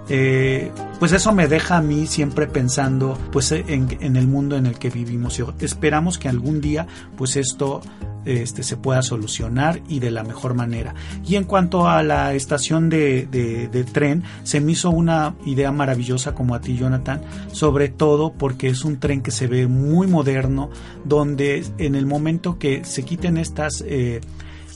[0.09, 4.79] eh, pues eso me deja a mí siempre pensando pues en, el mundo en el
[4.79, 5.41] que vivimos.
[5.59, 6.87] esperamos que algún día
[7.17, 7.81] pues esto
[8.25, 10.95] este, se pueda solucionar y de la mejor manera.
[11.25, 16.33] Y en cuanto a la estación de, de, tren, se me hizo una idea maravillosa
[16.33, 20.69] como a ti Jonathan, sobre todo porque es un tren que se ve muy moderno,
[21.05, 23.83] donde en el momento que se quiten estas...
[23.87, 24.21] Eh,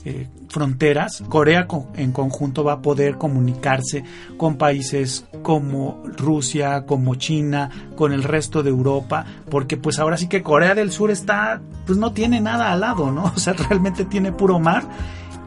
[0.04, 4.04] eh, fronteras, Corea en conjunto va a poder comunicarse
[4.36, 10.28] con países como Rusia, como China, con el resto de Europa, porque pues ahora sí
[10.28, 13.24] que Corea del Sur está, pues no tiene nada al lado, ¿no?
[13.34, 14.84] O sea, realmente tiene puro mar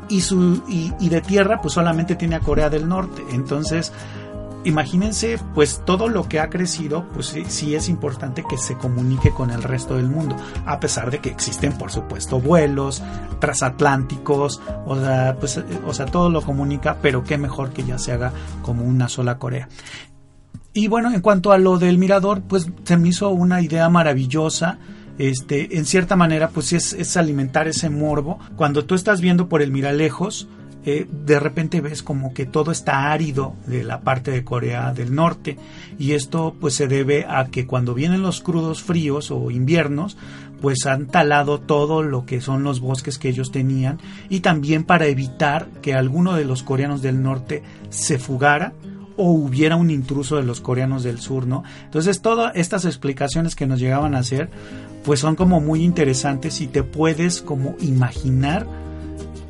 [0.10, 3.22] y, su, y, de tierra pues solamente tiene a Corea del Norte.
[3.32, 3.94] Entonces,
[4.66, 9.52] imagínense pues todo lo que ha crecido, pues sí, es importante que se comunique con
[9.52, 10.36] el resto del mundo,
[10.66, 13.02] a pesar de que existen por supuesto vuelos
[13.40, 18.12] transatlánticos, o sea, pues, o sea, todo lo comunica, pero qué mejor que ya se
[18.12, 19.70] haga como una sola Corea.
[20.74, 24.78] Y bueno, en cuanto a lo del mirador, pues se me hizo una idea maravillosa.
[25.18, 28.40] Este, en cierta manera, pues es, es alimentar ese morbo.
[28.58, 30.50] Cuando tú estás viendo por el miralejos,
[30.88, 35.16] eh, de repente ves como que todo está árido de la parte de Corea del
[35.16, 35.58] Norte
[35.98, 40.16] y esto pues se debe a que cuando vienen los crudos fríos o inviernos
[40.62, 45.08] pues han talado todo lo que son los bosques que ellos tenían y también para
[45.08, 48.74] evitar que alguno de los coreanos del norte se fugara
[49.18, 51.64] o hubiera un intruso de los coreanos del sur, ¿no?
[51.86, 54.50] Entonces todas estas explicaciones que nos llegaban a hacer
[55.04, 58.85] pues son como muy interesantes y te puedes como imaginar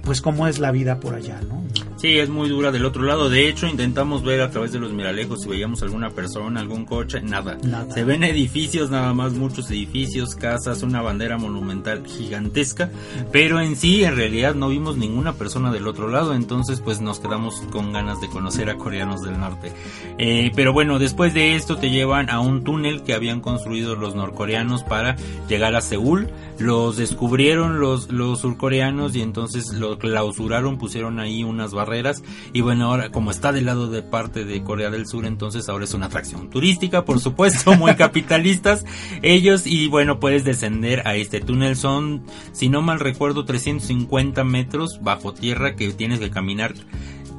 [0.05, 1.65] pues cómo es la vida por allá, ¿no?
[1.97, 3.29] Sí, es muy dura del otro lado.
[3.29, 7.21] De hecho, intentamos ver a través de los miralejos si veíamos alguna persona, algún coche,
[7.21, 7.57] nada.
[7.63, 7.91] Nada.
[7.91, 12.91] Se ven edificios, nada más muchos edificios, casas, una bandera monumental gigantesca,
[13.31, 16.35] pero en sí, en realidad, no vimos ninguna persona del otro lado.
[16.35, 19.71] Entonces, pues nos quedamos con ganas de conocer a coreanos del norte.
[20.17, 24.15] Eh, pero bueno, después de esto te llevan a un túnel que habían construido los
[24.15, 25.15] norcoreanos para
[25.47, 26.29] llegar a Seúl.
[26.59, 32.23] Los descubrieron los, los surcoreanos y entonces lo clausuraron, pusieron ahí unas barreras.
[32.53, 35.85] Y bueno, ahora como está del lado de parte de Corea del Sur, entonces ahora
[35.85, 38.85] es una atracción turística, por supuesto, muy capitalistas
[39.21, 39.65] ellos.
[39.65, 41.75] Y bueno, puedes descender a este túnel.
[41.75, 46.73] Son, si no mal recuerdo, 350 metros bajo tierra que tienes que caminar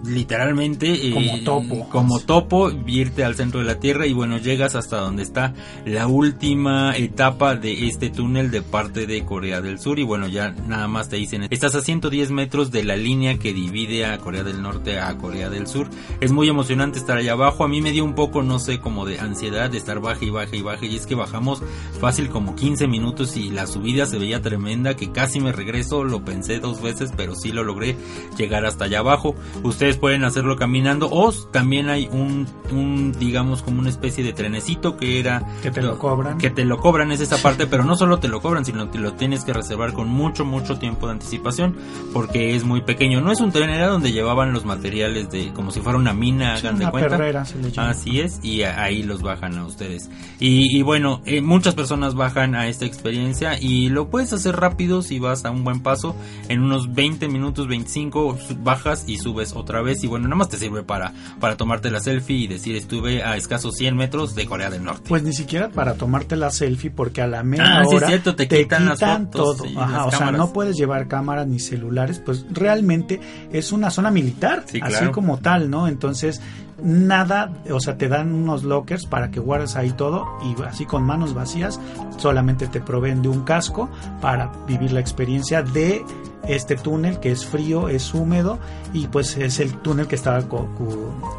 [0.07, 1.88] literalmente Como eh, topo.
[1.88, 5.54] como topo irte al centro de la tierra y bueno llegas hasta donde está
[5.84, 10.50] la última etapa de este túnel de parte de Corea del Sur y bueno ya
[10.66, 14.44] nada más te dicen estás a 110 metros de la línea que divide a Corea
[14.44, 15.88] del Norte a Corea del Sur.
[16.20, 17.64] Es muy emocionante estar allá abajo.
[17.64, 20.30] A mí me dio un poco no sé como de ansiedad de estar baja y
[20.30, 21.62] baja y baja y es que bajamos
[22.00, 26.04] fácil como 15 minutos y la subida se veía tremenda que casi me regreso.
[26.04, 27.96] Lo pensé dos veces pero sí lo logré
[28.36, 29.34] llegar hasta allá abajo.
[29.62, 34.97] Ustedes pueden hacerlo caminando o también hay un, un digamos como una especie de trenecito
[34.97, 36.38] que era Que te lo cobran.
[36.38, 38.99] que te lo cobran es esa parte pero no solo te lo cobran sino que
[38.99, 41.76] lo tienes que reservar con mucho mucho tiempo de anticipación
[42.12, 45.70] porque es muy pequeño no es un tren era donde llevaban los materiales de como
[45.70, 47.90] si fuera una mina Sí, hagan de cuenta perrera se le llama.
[47.90, 50.11] Así es, y ahí los bajan a ustedes.
[50.38, 55.03] Y, y bueno, eh, muchas personas bajan a esta experiencia y lo puedes hacer rápido
[55.03, 56.14] si vas a un buen paso.
[56.49, 60.03] En unos 20 minutos, 25, su- bajas y subes otra vez.
[60.05, 63.37] Y bueno, nada más te sirve para, para tomarte la selfie y decir estuve a
[63.37, 65.05] escasos 100 metros de Corea del Norte.
[65.09, 68.37] Pues ni siquiera para tomarte la selfie, porque a la mera Ah, sí, hora cierto,
[68.37, 69.81] te quitan las fotos todo.
[69.81, 73.20] Ajá, las o sea, no puedes llevar cámaras ni celulares, pues realmente
[73.53, 75.89] es una zona militar, Sí, así como tal, ¿no?
[75.89, 76.41] Entonces,
[76.83, 81.05] nada, o sea, te dan unos lockers para que guardes ahí todo y así con
[81.05, 81.81] manos vacías,
[82.18, 83.89] solamente te proveen de un casco
[84.20, 86.05] para vivir la experiencia de
[86.47, 88.59] este túnel que es frío, es húmedo
[88.93, 90.45] y pues es el túnel que estaba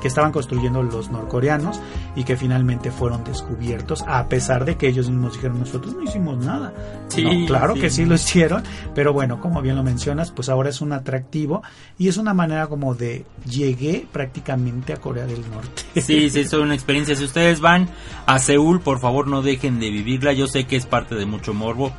[0.02, 1.80] que estaban construyendo los norcoreanos
[2.16, 6.38] y que finalmente fueron descubiertos a pesar de que ellos mismos dijeron nosotros no hicimos
[6.44, 6.74] nada.
[7.08, 7.82] Sí, No, claro sí.
[7.82, 11.64] que sí lo hicieron, pero bueno, como bien lo mencionas, pues ahora es un atractivo
[11.98, 15.84] y es una manera como de llegué prácticamente a Corea del Norte.
[16.02, 17.16] Sí, sí, es una experiencia.
[17.16, 17.88] Si ustedes van
[18.26, 20.34] a Seúl, por favor no dejen de vivirla.
[20.34, 21.92] Yo sé que es parte de mucho morbo.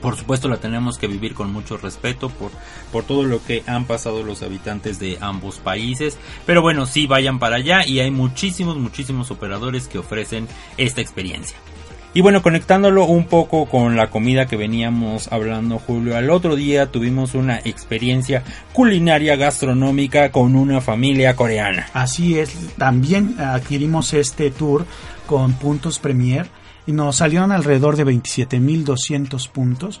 [0.00, 2.50] Por supuesto la tenemos que vivir con mucho respeto por,
[2.92, 6.18] por todo lo que han pasado los habitantes de ambos países.
[6.44, 11.56] Pero bueno, sí vayan para allá y hay muchísimos, muchísimos operadores que ofrecen esta experiencia.
[12.16, 16.90] Y bueno, conectándolo un poco con la comida que veníamos hablando, Julio, al otro día
[16.90, 18.42] tuvimos una experiencia
[18.72, 21.88] culinaria gastronómica con una familia coreana.
[21.92, 24.86] Así es, también adquirimos este tour
[25.26, 26.48] con puntos Premier
[26.86, 30.00] y nos salieron alrededor de 27.200 puntos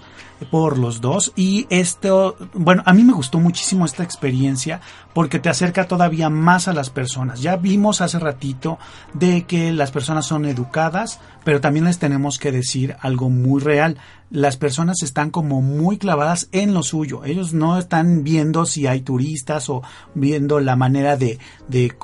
[0.50, 4.80] por los dos y esto, bueno, a mí me gustó muchísimo esta experiencia
[5.14, 7.40] porque te acerca todavía más a las personas.
[7.40, 8.78] Ya vimos hace ratito
[9.14, 13.96] de que las personas son educadas, pero también les tenemos que decir algo muy real.
[14.30, 17.24] Las personas están como muy clavadas en lo suyo.
[17.24, 19.82] Ellos no están viendo si hay turistas o
[20.14, 21.96] viendo la manera de, de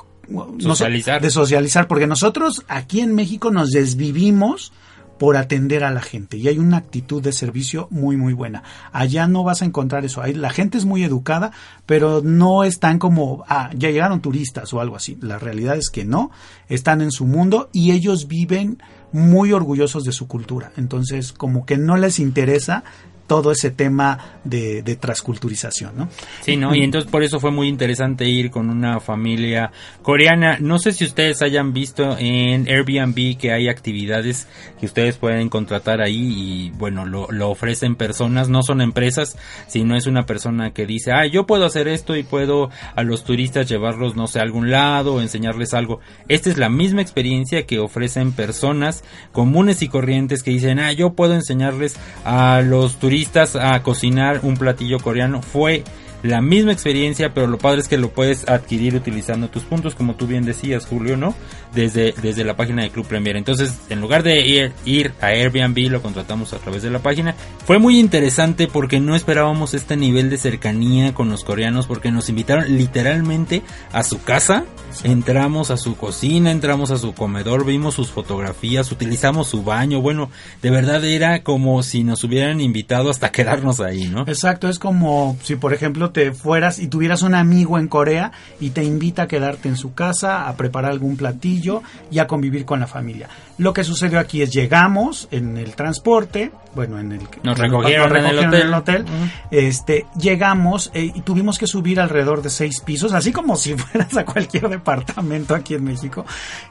[0.59, 1.21] Socializar.
[1.21, 4.71] de socializar, porque nosotros aquí en México nos desvivimos
[5.19, 8.63] por atender a la gente y hay una actitud de servicio muy muy buena.
[8.91, 10.21] Allá no vas a encontrar eso.
[10.21, 11.51] Ahí la gente es muy educada,
[11.85, 15.17] pero no están como ah, ya llegaron turistas o algo así.
[15.21, 16.31] La realidad es que no,
[16.67, 18.81] están en su mundo y ellos viven
[19.11, 20.71] muy orgullosos de su cultura.
[20.75, 22.83] Entonces, como que no les interesa
[23.27, 26.09] todo ese tema de, de transculturización, ¿no?
[26.41, 26.75] Sí, ¿no?
[26.75, 29.71] Y entonces por eso fue muy interesante ir con una familia
[30.01, 30.57] coreana.
[30.59, 34.47] No sé si ustedes hayan visto en Airbnb que hay actividades
[34.79, 39.95] que ustedes pueden contratar ahí y bueno, lo, lo ofrecen personas, no son empresas, sino
[39.95, 43.69] es una persona que dice, ah, yo puedo hacer esto y puedo a los turistas
[43.69, 46.01] llevarlos, no sé, a algún lado o enseñarles algo.
[46.27, 51.13] Esta es la misma experiencia que ofrecen personas comunes y corrientes que dicen, ah, yo
[51.13, 51.95] puedo enseñarles
[52.25, 53.12] a los turistas
[53.55, 55.41] a cocinar un platillo coreano.
[55.41, 55.83] Fue
[56.23, 60.15] la misma experiencia, pero lo padre es que lo puedes adquirir utilizando tus puntos, como
[60.15, 61.35] tú bien decías, Julio, ¿no?
[61.75, 63.35] Desde, desde la página de Club Premier.
[63.35, 67.35] Entonces, en lugar de ir, ir a Airbnb, lo contratamos a través de la página.
[67.65, 72.29] Fue muy interesante porque no esperábamos este nivel de cercanía con los coreanos, porque nos
[72.29, 73.61] invitaron literalmente
[73.91, 74.63] a su casa.
[75.03, 79.99] Entramos a su cocina, entramos a su comedor, vimos sus fotografías, utilizamos su baño.
[79.99, 80.29] Bueno,
[80.61, 84.21] de verdad era como si nos hubieran invitado hasta quedarnos ahí, ¿no?
[84.21, 88.69] Exacto, es como si por ejemplo te fueras y tuvieras un amigo en Corea y
[88.69, 92.79] te invita a quedarte en su casa, a preparar algún platillo y a convivir con
[92.79, 93.27] la familia.
[93.57, 98.53] Lo que sucedió aquí es llegamos en el transporte, bueno, en el nos recogieron, en,
[98.53, 99.05] el hotel,
[99.51, 104.15] este, llegamos eh, y tuvimos que subir alrededor de seis pisos, así como si fueras
[104.17, 106.25] a cualquier departamento aquí en México,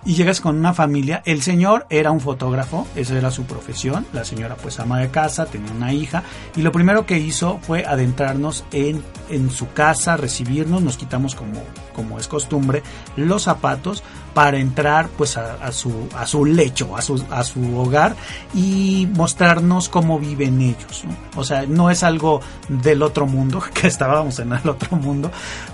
[0.04, 1.22] y llegas con una familia.
[1.24, 5.46] El señor era un fotógrafo, esa era su profesión, la señora pues ama de casa,
[5.46, 6.22] tenía una hija,
[6.56, 11.62] y lo primero que hizo fue adentrarnos en, en su casa, recibirnos, nos quitamos como,
[11.94, 12.82] como es costumbre
[13.16, 14.02] los zapatos
[14.34, 18.16] para entrar pues a, su, a su lecho, a su, a su hogar
[18.54, 21.04] y mostrarnos cómo viven ellos.
[21.36, 25.30] O sea, no es algo del otro mundo, que estábamos en el otro mundo,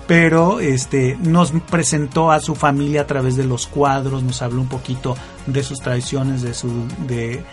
[0.07, 4.69] pero este, nos presentó a su familia a través de los cuadros, nos habló un
[4.69, 6.69] poquito de sus tradiciones, de su,
[7.07, 7.43] de,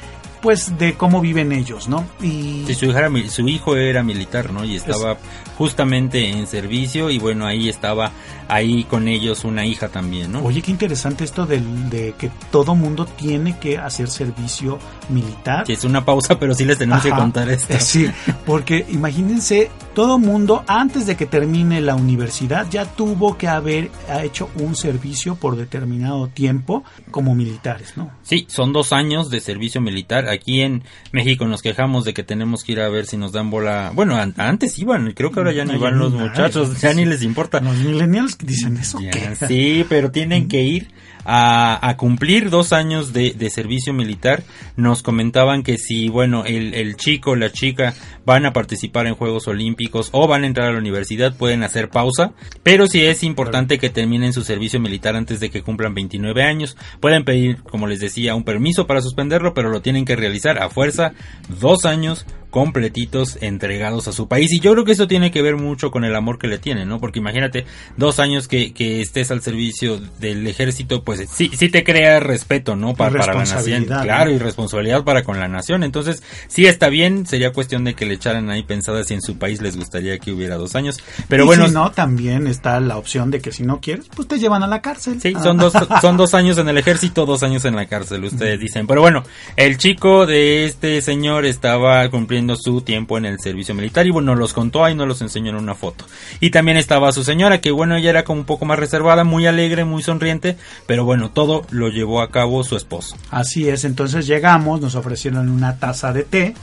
[0.42, 2.06] pues de cómo viven ellos, ¿no?
[2.22, 4.64] Y su, hija su hijo era militar, ¿no?
[4.64, 5.18] Y estaba
[5.56, 8.12] justamente en servicio y bueno, ahí estaba
[8.48, 10.42] ahí con ellos una hija también, ¿no?
[10.42, 14.78] Oye, qué interesante esto de, de que todo mundo tiene que hacer servicio
[15.08, 15.66] militar.
[15.66, 17.74] Sí, es una pausa, pero sí les tenemos que contar esto.
[17.78, 18.10] Sí,
[18.44, 23.90] porque imagínense, todo mundo antes de que termine la universidad ya tuvo que haber
[24.22, 28.10] hecho un servicio por determinado tiempo como militares, ¿no?
[28.22, 30.28] Sí, son dos años de servicio militar.
[30.28, 30.82] Aquí en
[31.12, 33.92] México nos quejamos de que tenemos que ir a ver si nos dan bola.
[33.94, 37.60] Bueno, antes iban, creo que ahora ya no, van los muchachos, ya ni les importa.
[37.60, 38.98] Los millennials dicen eso.
[39.46, 40.88] Sí, pero tienen que ir
[41.26, 44.42] a, cumplir dos años de, servicio militar.
[44.76, 49.48] Nos comentaban que si, bueno, el, el chico, la chica van a participar en Juegos
[49.48, 52.32] Olímpicos o van a entrar a la universidad, pueden hacer pausa.
[52.62, 56.76] Pero si es importante que terminen su servicio militar antes de que cumplan 29 años.
[57.00, 60.70] Pueden pedir, como les decía, un permiso para suspenderlo, pero lo tienen que realizar a
[60.70, 61.12] fuerza
[61.60, 64.50] dos años completitos entregados a su país.
[64.52, 66.88] Y yo creo que eso tiene que ver mucho con el amor que le tienen,
[66.88, 67.00] ¿no?
[67.00, 67.66] Porque imagínate,
[67.98, 72.76] dos años que, que estés al servicio del ejército, pues sí, sí te crea respeto,
[72.76, 72.94] ¿no?
[72.94, 73.84] Para, para la nación.
[73.84, 75.82] Claro, y responsabilidad para con la nación.
[75.82, 79.38] Entonces, sí está bien, sería cuestión de que le echaran ahí pensadas si en su
[79.38, 80.98] país les gustaría que hubiera dos años.
[81.28, 81.66] Pero bueno.
[81.66, 84.66] Si no, también está la opción de que si no quieres, pues te llevan a
[84.66, 85.20] la cárcel.
[85.20, 88.60] Sí, son dos, son dos años en el ejército, dos años en la cárcel, ustedes
[88.60, 88.86] dicen.
[88.86, 89.22] Pero bueno,
[89.56, 94.34] el chico de este señor estaba cumpliendo su tiempo en el servicio militar y bueno,
[94.34, 96.04] los contó ahí, nos los enseñó en una foto.
[96.40, 99.46] Y también estaba su señora, que bueno, ella era como un poco más reservada, muy
[99.46, 100.56] alegre, muy sonriente,
[100.86, 103.16] pero bueno, todo lo llevó a cabo su esposo.
[103.30, 106.54] Así es, entonces llegamos, nos ofrecieron una taza de té,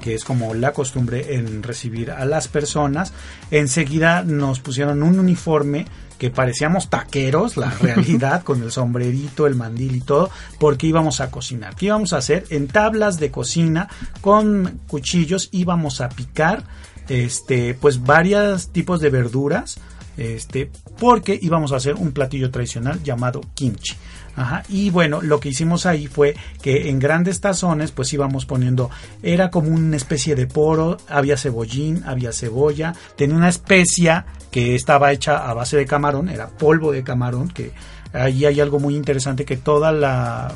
[0.00, 3.12] que es como la costumbre en recibir a las personas.
[3.52, 5.86] Enseguida nos pusieron un uniforme
[6.18, 11.30] que parecíamos taqueros, la realidad, con el sombrerito, el mandil y todo, porque íbamos a
[11.30, 11.76] cocinar.
[11.76, 12.44] ¿Qué íbamos a hacer?
[12.50, 13.88] En tablas de cocina,
[14.20, 16.64] con cuchillos, íbamos a picar,
[17.08, 19.78] este, pues varios tipos de verduras,
[20.16, 23.94] este, porque íbamos a hacer un platillo tradicional llamado kimchi.
[24.34, 24.62] Ajá.
[24.68, 28.88] Y bueno, lo que hicimos ahí fue que en grandes tazones pues íbamos poniendo,
[29.22, 35.12] era como una especie de poro, había cebollín, había cebolla, tenía una especia que estaba
[35.12, 37.72] hecha a base de camarón, era polvo de camarón, que
[38.14, 40.52] ahí hay algo muy interesante que toda la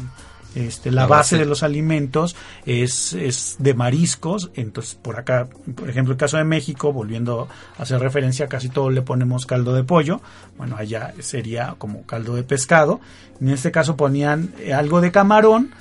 [0.57, 2.35] este, la, base, de los alimentos
[2.65, 7.47] es, es, de mariscos, entonces por acá, por ejemplo, el caso de México, volviendo
[7.79, 10.21] a hacer referencia, casi todo le ponemos caldo de pollo,
[10.57, 13.01] bueno, allá sería como caldo de pescado,
[13.41, 15.73] en este caso ponían eh, algo de camarón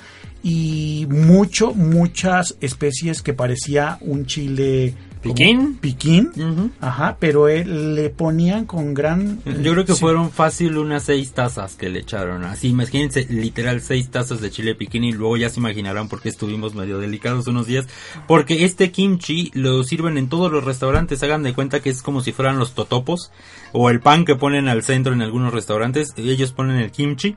[0.42, 4.94] y mucho, muchas especies que parecía un chile
[5.26, 5.76] ¿Piquín?
[5.76, 9.40] Piquín, ajá, pero le ponían con gran...
[9.44, 14.10] Yo creo que fueron fácil unas seis tazas que le echaron, así, imagínense, literal seis
[14.10, 17.66] tazas de chile piquín y luego ya se imaginarán por qué estuvimos medio delicados unos
[17.66, 17.86] días,
[18.26, 22.20] porque este kimchi lo sirven en todos los restaurantes, hagan de cuenta que es como
[22.20, 23.32] si fueran los totopos
[23.72, 27.36] o el pan que ponen al centro en algunos restaurantes, ellos ponen el kimchi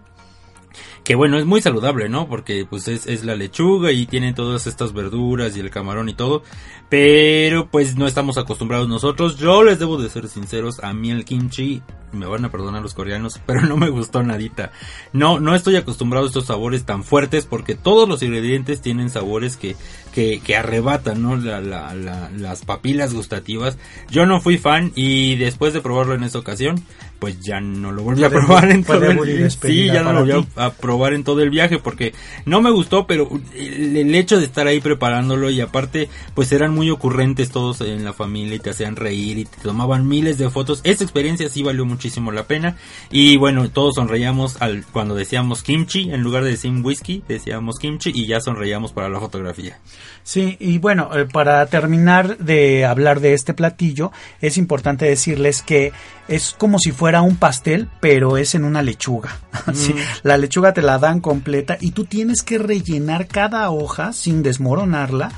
[1.04, 2.28] que bueno, es muy saludable, ¿no?
[2.28, 6.14] Porque pues es, es, la lechuga y tiene todas estas verduras y el camarón y
[6.14, 6.44] todo.
[6.90, 9.38] Pero pues no estamos acostumbrados nosotros.
[9.38, 11.82] Yo les debo de ser sinceros, a mí el kimchi,
[12.12, 14.72] me van a perdonar los coreanos, pero no me gustó nadita.
[15.14, 19.58] No, no estoy acostumbrado a estos sabores tan fuertes porque todos los ingredientes tienen sabores
[19.58, 19.76] que,
[20.14, 21.36] que, que arrebatan, ¿no?
[21.36, 21.94] La, la,
[22.36, 23.78] las papilas gustativas.
[24.10, 26.84] Yo no fui fan y después de probarlo en esta ocasión,
[27.20, 29.52] pues ya no lo volví a probar en todo el...
[29.52, 32.16] Sí, ya no lo volví a, a probar en todo el viaje porque
[32.46, 36.90] no me gustó, pero el, hecho de estar ahí preparándolo y aparte pues eran muy
[36.90, 40.82] ocurrentes todos en la familia y te hacían reír y te tomaban miles de fotos.
[40.84, 42.76] Esta experiencia sí valió muchísimo la pena
[43.12, 48.10] y bueno, todos sonreíamos al cuando decíamos kimchi en lugar de decir whisky, decíamos kimchi
[48.12, 49.78] y ya sonreíamos para la fotografía.
[50.24, 54.12] Sí, y bueno, eh, para terminar de hablar de este platillo,
[54.42, 55.92] es importante decirles que
[56.30, 59.40] es como si fuera un pastel, pero es en una lechuga.
[59.74, 64.44] Sí, la lechuga te la dan completa y tú tienes que rellenar cada hoja sin
[64.44, 65.30] desmoronarla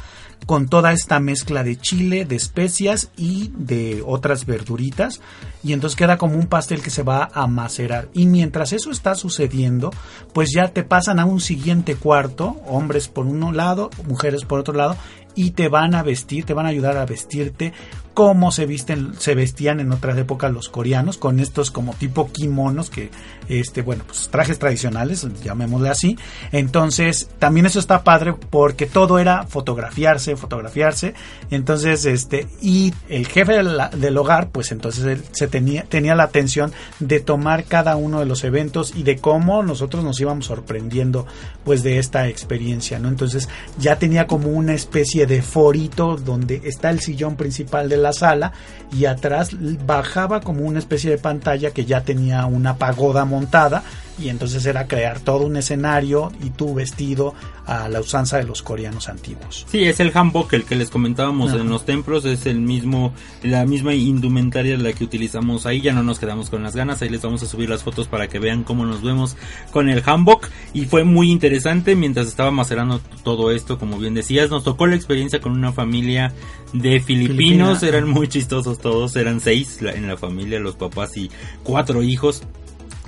[0.45, 5.19] con toda esta mezcla de chile, de especias y de otras verduritas.
[5.63, 8.07] Y entonces queda como un pastel que se va a macerar.
[8.13, 9.89] Y mientras eso está sucediendo,
[10.31, 14.75] pues ya te pasan a un siguiente cuarto, hombres por un lado, mujeres por otro
[14.75, 14.95] lado,
[15.33, 17.73] y te van a vestir, te van a ayudar a vestirte
[18.13, 22.89] como se visten, se vestían en otras épocas los coreanos, con estos como tipo kimonos
[22.89, 23.09] que,
[23.47, 26.17] este, bueno, pues trajes tradicionales, llamémosle así.
[26.51, 31.13] Entonces, también eso está padre porque todo era fotografiarse, fotografiarse.
[31.51, 36.73] Entonces, este, y el jefe del, hogar, pues entonces él se tenía, tenía la atención
[36.99, 41.25] de tomar cada uno de los eventos y de cómo nosotros nos íbamos sorprendiendo,
[41.63, 43.07] pues, de esta experiencia, ¿no?
[43.07, 43.47] Entonces,
[43.79, 48.51] ya tenía como una especie de forito donde está el sillón principal de la sala
[48.91, 49.51] y atrás
[49.85, 53.83] bajaba como una especie de pantalla que ya tenía una pagoda montada
[54.19, 57.33] y entonces era crear todo un escenario y tu vestido
[57.65, 59.65] a la usanza de los coreanos antiguos.
[59.69, 63.65] Sí, es el hanbok el que les comentábamos en los templos, es el mismo, la
[63.65, 67.21] misma indumentaria la que utilizamos ahí, ya no nos quedamos con las ganas, ahí les
[67.21, 69.37] vamos a subir las fotos para que vean cómo nos vemos
[69.71, 74.49] con el hanbok y fue muy interesante mientras estaba macerando todo esto, como bien decías,
[74.49, 76.33] nos tocó la experiencia con una familia
[76.73, 81.29] de filipinos, eran muy chistosos todos, eran seis en la familia, los papás y
[81.63, 82.43] cuatro hijos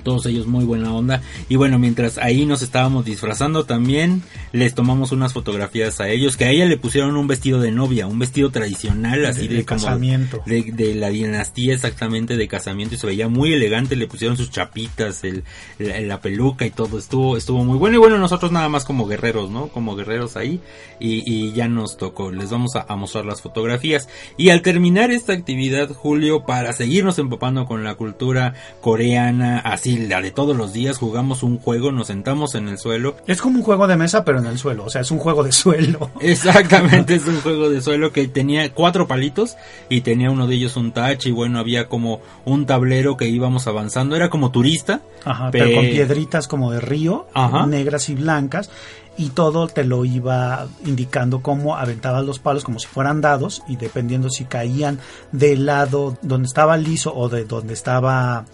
[0.04, 1.22] todos ellos muy buena onda.
[1.48, 6.44] Y bueno, mientras ahí nos estábamos disfrazando también, les tomamos unas fotografías a ellos, que
[6.44, 10.42] a ella le pusieron un vestido de novia, un vestido tradicional, así de, casamiento.
[10.46, 15.24] De, la dinastía exactamente de casamiento, y se veía muy elegante, le pusieron sus chapitas,
[15.24, 15.42] el,
[15.78, 17.96] la, peluca y todo, estuvo, estuvo muy bueno.
[17.96, 19.68] Y bueno, nosotros nada más como guerreros, ¿no?
[19.68, 20.60] Como guerreros ahí,
[21.00, 24.08] y, ya nos tocó, les vamos a, a mostrar las fotografías.
[24.36, 30.20] Y al terminar esta actividad, Julio, para seguirnos empapando con la cultura coreana, así la
[30.20, 33.16] de todos los días, jugamos un juego, nos sentamos en el suelo.
[33.26, 35.42] Es como un juego de mesa, pero en el suelo, o sea, es un juego
[35.42, 36.10] de suelo.
[36.20, 39.56] Exactamente, es un juego de suelo que tenía cuatro palitos
[39.88, 43.66] y tenía uno de ellos un touch y bueno, había como un tablero que íbamos
[43.66, 45.00] avanzando, era como turista.
[45.24, 47.26] Ajá, pero con piedritas como de río,
[47.66, 48.70] negras y blancas
[49.16, 53.76] y todo te lo iba indicando cómo aventabas los palos como si fueran dados y
[53.76, 54.98] dependiendo si caían
[55.30, 58.44] del lado donde estaba liso o de donde estaba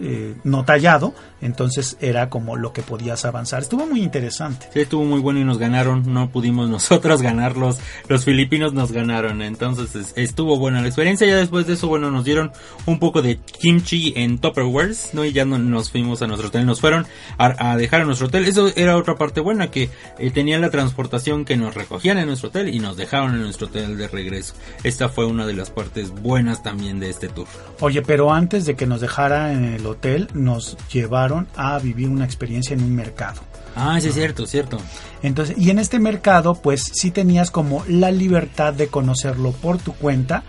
[0.00, 3.62] eh, no tallado, entonces era como lo que podías avanzar.
[3.62, 4.68] Estuvo muy interesante.
[4.72, 9.42] Sí, estuvo muy bueno y nos ganaron, no pudimos nosotros ganarlos, los filipinos nos ganaron,
[9.42, 11.26] entonces estuvo buena la experiencia.
[11.26, 12.52] Ya después de eso, bueno, nos dieron
[12.86, 15.24] un poco de kimchi en Tupperwares, ¿no?
[15.24, 17.06] Y ya nos fuimos a nuestro hotel, nos fueron
[17.38, 18.44] a, dejar a nuestro hotel.
[18.46, 22.48] Eso era otra parte buena, que eh, tenía la transportación que nos recogían en nuestro
[22.48, 24.54] hotel y nos dejaron en nuestro hotel de regreso.
[24.82, 27.46] Esta fue una de las partes buenas también de este tour.
[27.80, 32.24] Oye, pero antes de que nos dejara en el hotel, nos llevaron a vivir una
[32.24, 33.40] experiencia en un mercado.
[33.76, 34.78] Ah, sí, es cierto, cierto.
[35.22, 39.92] Entonces, y en este mercado, pues sí tenías como la libertad de conocerlo por tu
[39.92, 40.42] cuenta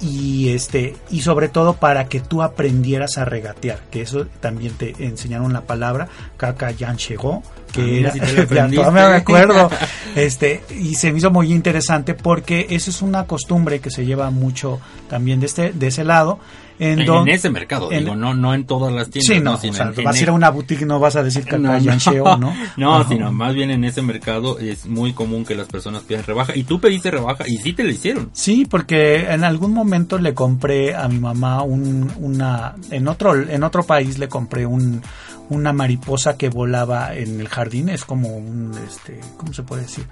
[0.00, 4.94] y este y sobre todo para que tú aprendieras a regatear que eso también te
[5.04, 7.42] enseñaron la palabra caca yan llegó
[7.72, 9.70] que ah, era, ya me acuerdo
[10.14, 14.30] este y se me hizo muy interesante porque eso es una costumbre que se lleva
[14.30, 16.38] mucho también de este de ese lado
[16.78, 19.36] en, ese mercado, digo, no, no en todas las tiendas.
[19.36, 21.58] Sí, no, o sea, vas a ir a una boutique no vas a decir que
[21.58, 22.54] no, no, ¿no?
[22.76, 26.56] No, sino más bien en ese mercado es muy común que las personas pidan rebaja.
[26.56, 28.30] Y tú pediste rebaja y sí te la hicieron.
[28.32, 33.62] Sí, porque en algún momento le compré a mi mamá un, una, en otro, en
[33.62, 35.02] otro país le compré un,
[35.48, 37.88] una mariposa que volaba en el jardín.
[37.88, 40.06] Es como un, este, ¿cómo se puede decir?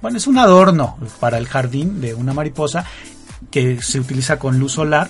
[0.00, 2.84] Bueno, es un adorno para el jardín de una mariposa
[3.50, 5.08] que se utiliza con luz solar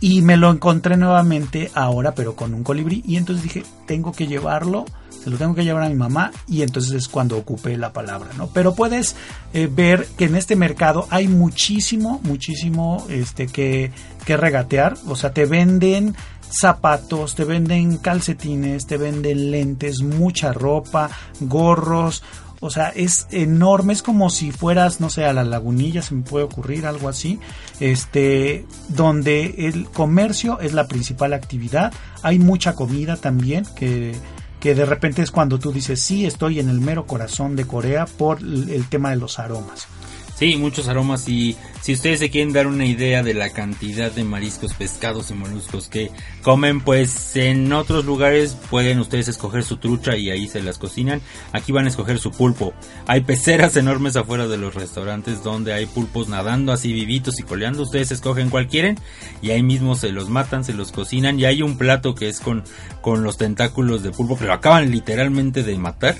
[0.00, 3.02] y me lo encontré nuevamente ahora, pero con un colibrí.
[3.06, 4.84] Y entonces dije, tengo que llevarlo,
[5.22, 6.30] se lo tengo que llevar a mi mamá.
[6.46, 8.48] Y entonces es cuando ocupé la palabra, ¿no?
[8.48, 9.16] Pero puedes
[9.52, 13.90] eh, ver que en este mercado hay muchísimo, muchísimo este, que,
[14.24, 14.96] que regatear.
[15.06, 16.14] O sea, te venden
[16.50, 22.22] zapatos, te venden calcetines, te venden lentes, mucha ropa, gorros.
[22.60, 26.22] O sea, es enorme, es como si fueras, no sé, a la lagunilla, se me
[26.22, 27.38] puede ocurrir algo así,
[27.78, 31.92] este, donde el comercio es la principal actividad,
[32.22, 34.16] hay mucha comida también que,
[34.60, 38.06] que de repente es cuando tú dices, sí, estoy en el mero corazón de Corea
[38.06, 39.86] por el tema de los aromas.
[40.38, 44.22] Sí, muchos aromas y si ustedes se quieren dar una idea de la cantidad de
[44.22, 46.12] mariscos, pescados y moluscos que
[46.42, 51.20] comen, pues en otros lugares pueden ustedes escoger su trucha y ahí se las cocinan.
[51.52, 52.72] Aquí van a escoger su pulpo.
[53.08, 57.82] Hay peceras enormes afuera de los restaurantes donde hay pulpos nadando así vivitos y coleando.
[57.82, 58.96] Ustedes escogen cual quieren
[59.42, 62.38] y ahí mismo se los matan, se los cocinan y hay un plato que es
[62.38, 62.62] con,
[63.00, 66.16] con los tentáculos de pulpo que lo acaban literalmente de matar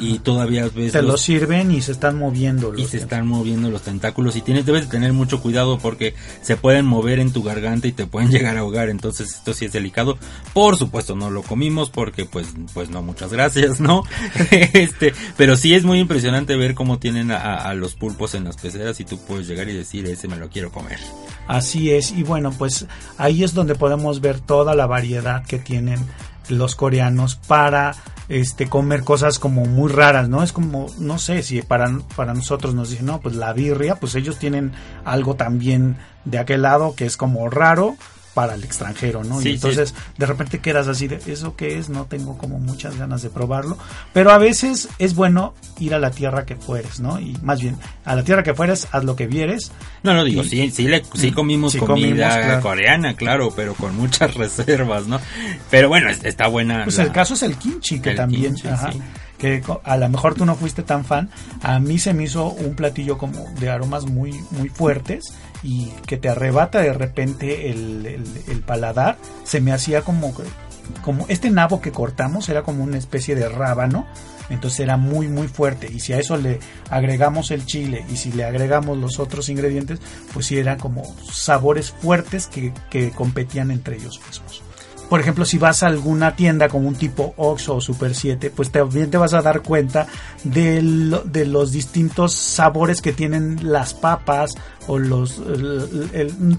[0.00, 3.82] y todavía ves te los, sirven y se están moviendo y se están moviendo los
[3.82, 7.92] tentáculos y tienes debes tener mucho cuidado porque se pueden mover en tu garganta y
[7.92, 8.88] te pueden llegar a ahogar.
[8.88, 10.18] Entonces esto sí es delicado.
[10.52, 14.04] Por supuesto no lo comimos porque pues pues no muchas gracias no
[14.50, 19.00] este pero sí es muy impresionante ver cómo tienen a, los pulpos en las peceras
[19.00, 20.98] y tú puedes llegar y decir ese me lo quiero comer
[21.46, 22.12] así es.
[22.12, 22.86] Y bueno pues
[23.16, 25.98] ahí es donde podemos ver toda la variedad que tienen
[26.48, 27.94] los coreanos para
[28.28, 30.42] este comer cosas como muy raras, ¿no?
[30.42, 34.14] Es como, no sé, si para, para nosotros nos dicen, no, pues la birria, pues
[34.14, 34.72] ellos tienen
[35.04, 37.96] algo también de aquel lado que es como raro,
[38.34, 39.42] para el extranjero, ¿no?
[39.42, 41.88] y entonces de repente quedas así de, ¿eso qué es?
[41.88, 43.76] No tengo como muchas ganas de probarlo,
[44.12, 47.18] pero a veces es bueno ir a la tierra que fueres, ¿no?
[47.18, 49.72] Y más bien, a la tierra que fueres, haz lo que vieres.
[50.02, 55.06] No, no, digo, sí, sí, le, sí comimos comida coreana, claro, pero con muchas reservas,
[55.06, 55.20] ¿no?
[55.70, 56.84] Pero bueno, está buena.
[56.84, 58.54] Pues el caso es el kimchi, que también,
[59.38, 61.30] que a lo mejor tú no fuiste tan fan,
[61.62, 65.32] a mí se me hizo un platillo como de aromas muy, muy fuertes
[65.62, 70.34] y que te arrebata de repente el, paladar, se me hacía como,
[71.02, 74.06] como este nabo que cortamos era como una especie de rábano,
[74.50, 75.90] entonces era muy muy fuerte.
[75.90, 76.58] Y si a eso le
[76.90, 80.00] agregamos el chile y si le agregamos los otros ingredientes,
[80.34, 84.62] pues sí eran como sabores fuertes que, que competían entre ellos mismos
[85.08, 88.70] por ejemplo, si vas a alguna tienda como un tipo Oxxo o Super 7, pues
[88.70, 90.06] también te vas a dar cuenta
[90.44, 90.82] de,
[91.24, 94.54] de los distintos sabores que tienen las papas
[94.86, 95.40] o los,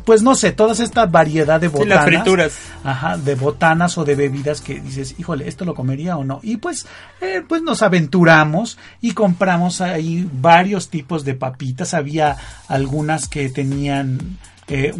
[0.06, 1.96] pues no sé, toda esta variedad de botanas.
[1.98, 2.54] las frituras.
[2.84, 6.40] Ajá, de botanas o de bebidas que dices, híjole, ¿esto lo comería o no?
[6.44, 6.86] Y pues,
[7.22, 11.94] eh, pues nos aventuramos y compramos ahí varios tipos de papitas.
[11.94, 12.38] Había
[12.68, 14.38] algunas que tenían
[14.70, 14.94] eh,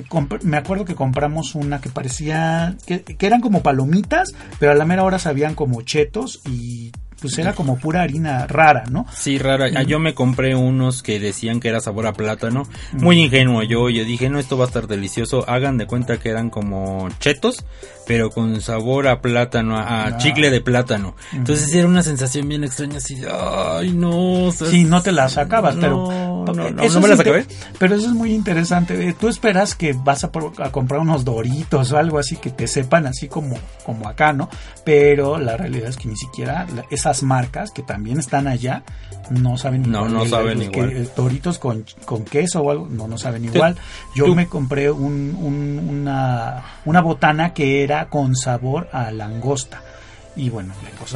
[0.44, 4.86] me acuerdo que compramos una que parecía que, que, eran como palomitas, pero a la
[4.86, 9.06] mera hora sabían como chetos y pues era como pura harina rara, ¿no?
[9.14, 9.68] Sí, rara.
[9.76, 12.68] Ah, yo me compré unos que decían que era sabor a plátano.
[12.94, 13.90] Muy ingenuo yo.
[13.90, 15.48] Yo dije, no, esto va a estar delicioso.
[15.50, 17.66] Hagan de cuenta que eran como chetos,
[18.10, 20.18] pero con sabor a plátano, a, ah.
[20.18, 21.16] chicle de plátano.
[21.32, 24.52] Entonces era una sensación bien extraña así, ay, no.
[24.52, 26.08] sí, no te la sacabas, pero...
[26.10, 27.46] No, no, no me la acabé.
[27.78, 29.10] Pero eso es muy interesante.
[29.10, 32.66] Eh, tú esperas que vas a, a, comprar unos doritos o algo así que te
[32.66, 33.56] sepan así como,
[33.86, 34.50] como acá, ¿no?
[34.84, 38.82] Pero la realidad es que ni siquiera esa marcas que también están allá
[39.30, 40.12] no saben igual.
[40.12, 40.90] No, no saben igual.
[40.90, 43.76] Que, toritos con, con, queso o algo, no, no saben igual.
[44.16, 49.82] Yo me compré un, una, una botana que era con sabor a langosta
[50.40, 50.74] y bueno,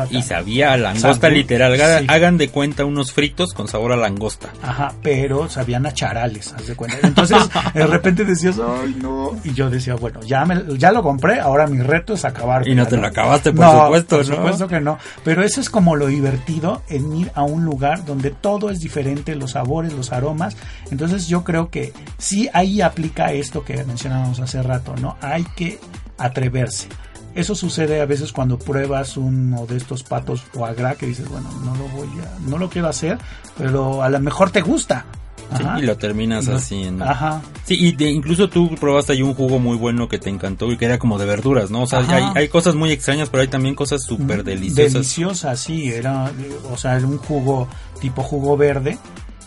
[0.10, 1.80] Y sabía a langosta literal.
[2.10, 4.50] Hagan de cuenta unos fritos con sabor a langosta.
[4.62, 6.98] Ajá, pero sabían a charales, haz de cuenta.
[7.08, 7.38] Entonces,
[7.74, 9.32] de repente decías, ay, no.
[9.46, 12.68] Y yo decía, bueno, ya, me, ya lo compré, ahora mi reto es acabar.
[12.68, 14.98] Y no te lo acabaste, por supuesto, Por supuesto que no.
[15.24, 19.36] Pero eso es como lo divertido en ir a un lugar donde todo es diferente,
[19.36, 20.58] los sabores, los aromas.
[20.92, 25.16] Entonces, yo creo que sí ahí aplica esto que mencionábamos hace rato, ¿no?
[25.22, 25.80] Hay que
[26.18, 26.90] atreverse
[27.36, 31.50] eso sucede a veces cuando pruebas uno de estos patos o agra que dices, bueno,
[31.64, 33.18] no lo voy a, no lo quiero hacer,
[33.58, 35.06] pero a lo mejor te gusta.
[35.58, 37.06] Sí, y lo terminas haciendo.
[37.06, 37.42] Ajá.
[37.66, 40.86] Sí, y incluso tú probaste ahí un jugo muy bueno que te encantó y que
[40.86, 41.84] era como de verduras, ¿no?
[41.84, 44.94] O sea, hay, hay, cosas muy extrañas, pero hay también cosas súper mm, deliciosas.
[44.94, 46.32] Deliciosas, sí, era,
[46.72, 47.68] o sea, un jugo
[48.00, 48.98] tipo jugo verde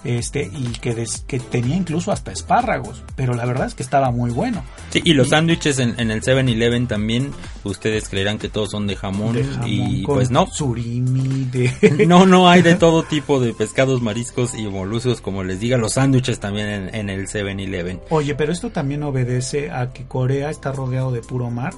[0.07, 4.31] este y que, que tenía incluso hasta espárragos, pero la verdad es que estaba muy
[4.31, 4.65] bueno.
[4.91, 7.33] Sí, y los sándwiches en, el 7-Eleven también,
[7.65, 9.37] ustedes creerán que todos son de jamón,
[9.67, 10.47] y pues no.
[10.47, 12.07] Surimi, de...
[12.07, 15.95] No, no, hay de todo tipo de pescados, mariscos y moluscos, como les diga, los
[15.95, 18.01] sándwiches también en, en el 7-Eleven.
[18.11, 21.73] Oye, pero esto también obedece a que Corea está rodeado de puro mar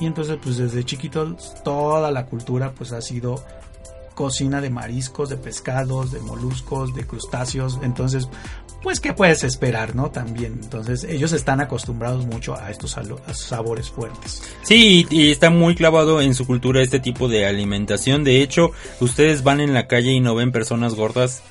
[0.00, 3.42] y entonces pues desde chiquitos toda la cultura pues ha sido
[4.14, 8.28] cocina de mariscos, de pescados, de moluscos, de crustáceos, entonces,
[8.82, 10.10] pues, ¿qué puedes esperar, no?
[10.10, 12.96] También, entonces, ellos están acostumbrados mucho a estos
[13.32, 14.42] sabores fuertes.
[14.62, 19.42] Sí, y está muy clavado en su cultura este tipo de alimentación, de hecho, ustedes
[19.42, 21.42] van en la calle y no ven personas gordas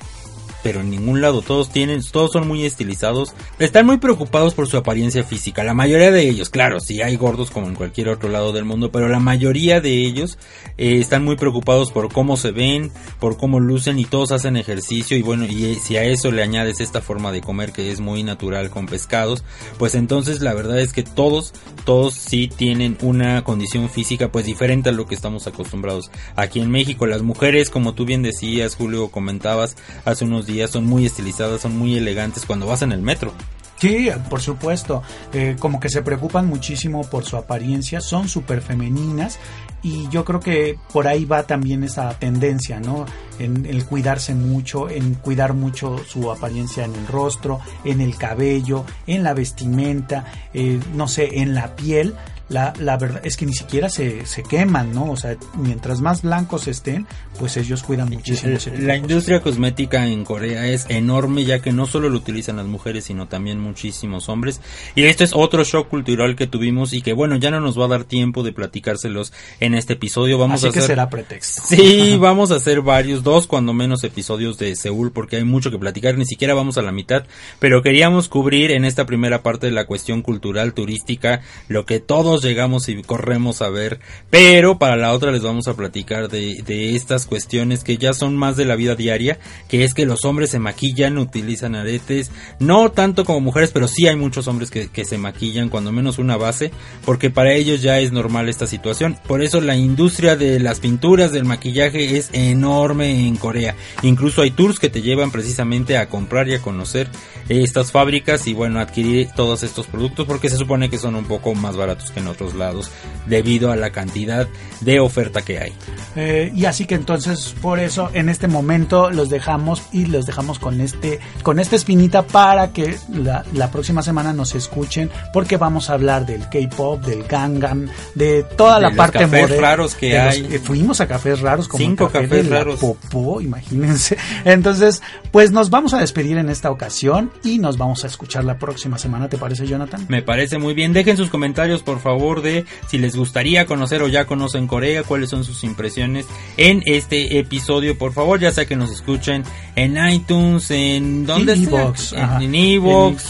[0.64, 1.42] pero en ningún lado.
[1.42, 3.34] Todos tienen, todos son muy estilizados.
[3.58, 5.62] Están muy preocupados por su apariencia física.
[5.62, 8.90] La mayoría de ellos, claro, sí hay gordos como en cualquier otro lado del mundo,
[8.90, 10.38] pero la mayoría de ellos
[10.78, 12.90] eh, están muy preocupados por cómo se ven,
[13.20, 16.42] por cómo lucen y todos hacen ejercicio y bueno, y eh, si a eso le
[16.42, 19.44] añades esta forma de comer que es muy natural con pescados,
[19.78, 21.52] pues entonces la verdad es que todos,
[21.84, 26.70] todos sí tienen una condición física pues diferente a lo que estamos acostumbrados aquí en
[26.70, 27.06] México.
[27.06, 31.76] Las mujeres, como tú bien decías, Julio, comentabas hace unos días, son muy estilizadas, son
[31.76, 33.32] muy elegantes cuando vas en el metro.
[33.78, 35.02] Sí, por supuesto.
[35.32, 39.38] Eh, como que se preocupan muchísimo por su apariencia, son súper femeninas
[39.82, 43.04] y yo creo que por ahí va también esa tendencia, ¿no?
[43.38, 48.86] En el cuidarse mucho, en cuidar mucho su apariencia en el rostro, en el cabello,
[49.06, 50.24] en la vestimenta,
[50.54, 52.14] eh, no sé, en la piel
[52.48, 55.10] la, la verdad es que ni siquiera se, se queman, ¿no?
[55.10, 57.06] O sea, mientras más blancos estén,
[57.38, 58.56] pues ellos cuidan muchísimo.
[58.78, 63.04] la industria cosmética en Corea es enorme, ya que no solo lo utilizan las mujeres,
[63.04, 64.60] sino también muchísimos hombres.
[64.94, 67.86] Y este es otro shock cultural que tuvimos y que, bueno, ya no nos va
[67.86, 70.38] a dar tiempo de platicárselos en este episodio.
[70.38, 70.90] Vamos Así a que hacer...
[70.90, 71.62] será pretexto.
[71.74, 75.78] Sí, vamos a hacer varios, dos cuando menos episodios de Seúl, porque hay mucho que
[75.78, 77.24] platicar, ni siquiera vamos a la mitad,
[77.58, 82.33] pero queríamos cubrir en esta primera parte de la cuestión cultural turística lo que todos
[82.42, 87.26] llegamos y corremos a ver, pero para la otra les vamos a platicar de, estas
[87.26, 89.38] cuestiones que ya son más de la vida diaria,
[89.68, 94.06] que es que los hombres se maquillan, utilizan aretes, no tanto como mujeres, pero sí
[94.06, 96.70] hay muchos hombres que, que se maquillan, cuando menos una base,
[97.04, 99.16] porque para ellos ya es normal esta situación.
[99.26, 103.74] Por eso la industria de las pinturas, del maquillaje es enorme en Corea.
[104.02, 107.08] Incluso hay tours que te llevan precisamente a comprar y a conocer
[107.48, 111.54] estas fábricas y bueno, adquirir todos estos productos porque se supone que son un poco
[111.54, 112.90] más baratos que en otros lados
[113.26, 114.48] debido a la cantidad
[114.80, 115.72] de oferta que hay.
[116.16, 120.58] Eh, y así que entonces por eso en este momento los dejamos y los dejamos
[120.58, 125.90] con este con esta espinita para que la, la próxima semana nos escuchen porque vamos
[125.90, 129.68] a hablar del K-pop, del Gangnam, de toda De la los parte cafés moderna.
[129.68, 130.48] raros que los- hay.
[130.54, 132.80] eh, fuimos a cafés raros como Cinco café cafés raros.
[132.80, 134.16] popó, imagínense.
[134.44, 138.58] Entonces, pues nos vamos a despedir en esta ocasión y nos vamos a escuchar la
[138.58, 140.04] próxima semana, ¿te parece, Jonathan?
[140.08, 140.92] Me parece muy bien.
[140.92, 145.30] Dejen sus comentarios, por favor, de si les gustaría conocer o ya conocen Corea, cuáles
[145.30, 146.26] son sus impresiones
[146.56, 147.96] en este episodio.
[147.98, 149.42] Por favor, ya sea que nos escuchen
[149.76, 152.38] en iTunes, en donde En sea,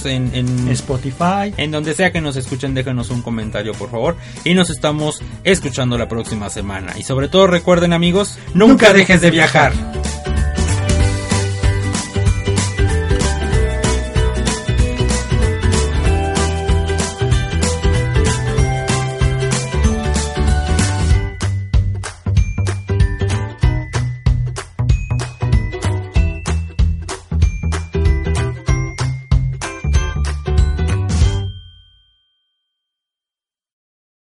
[0.04, 1.52] en, en, en- Spotify.
[1.56, 4.16] en donde sea que nos escuchen, déjenos un comentario, por favor.
[4.44, 6.94] Y nos estamos escuchando la próxima semana.
[6.98, 9.72] Y sobre todo, recuerden, amigos, nunca dejes de viajar.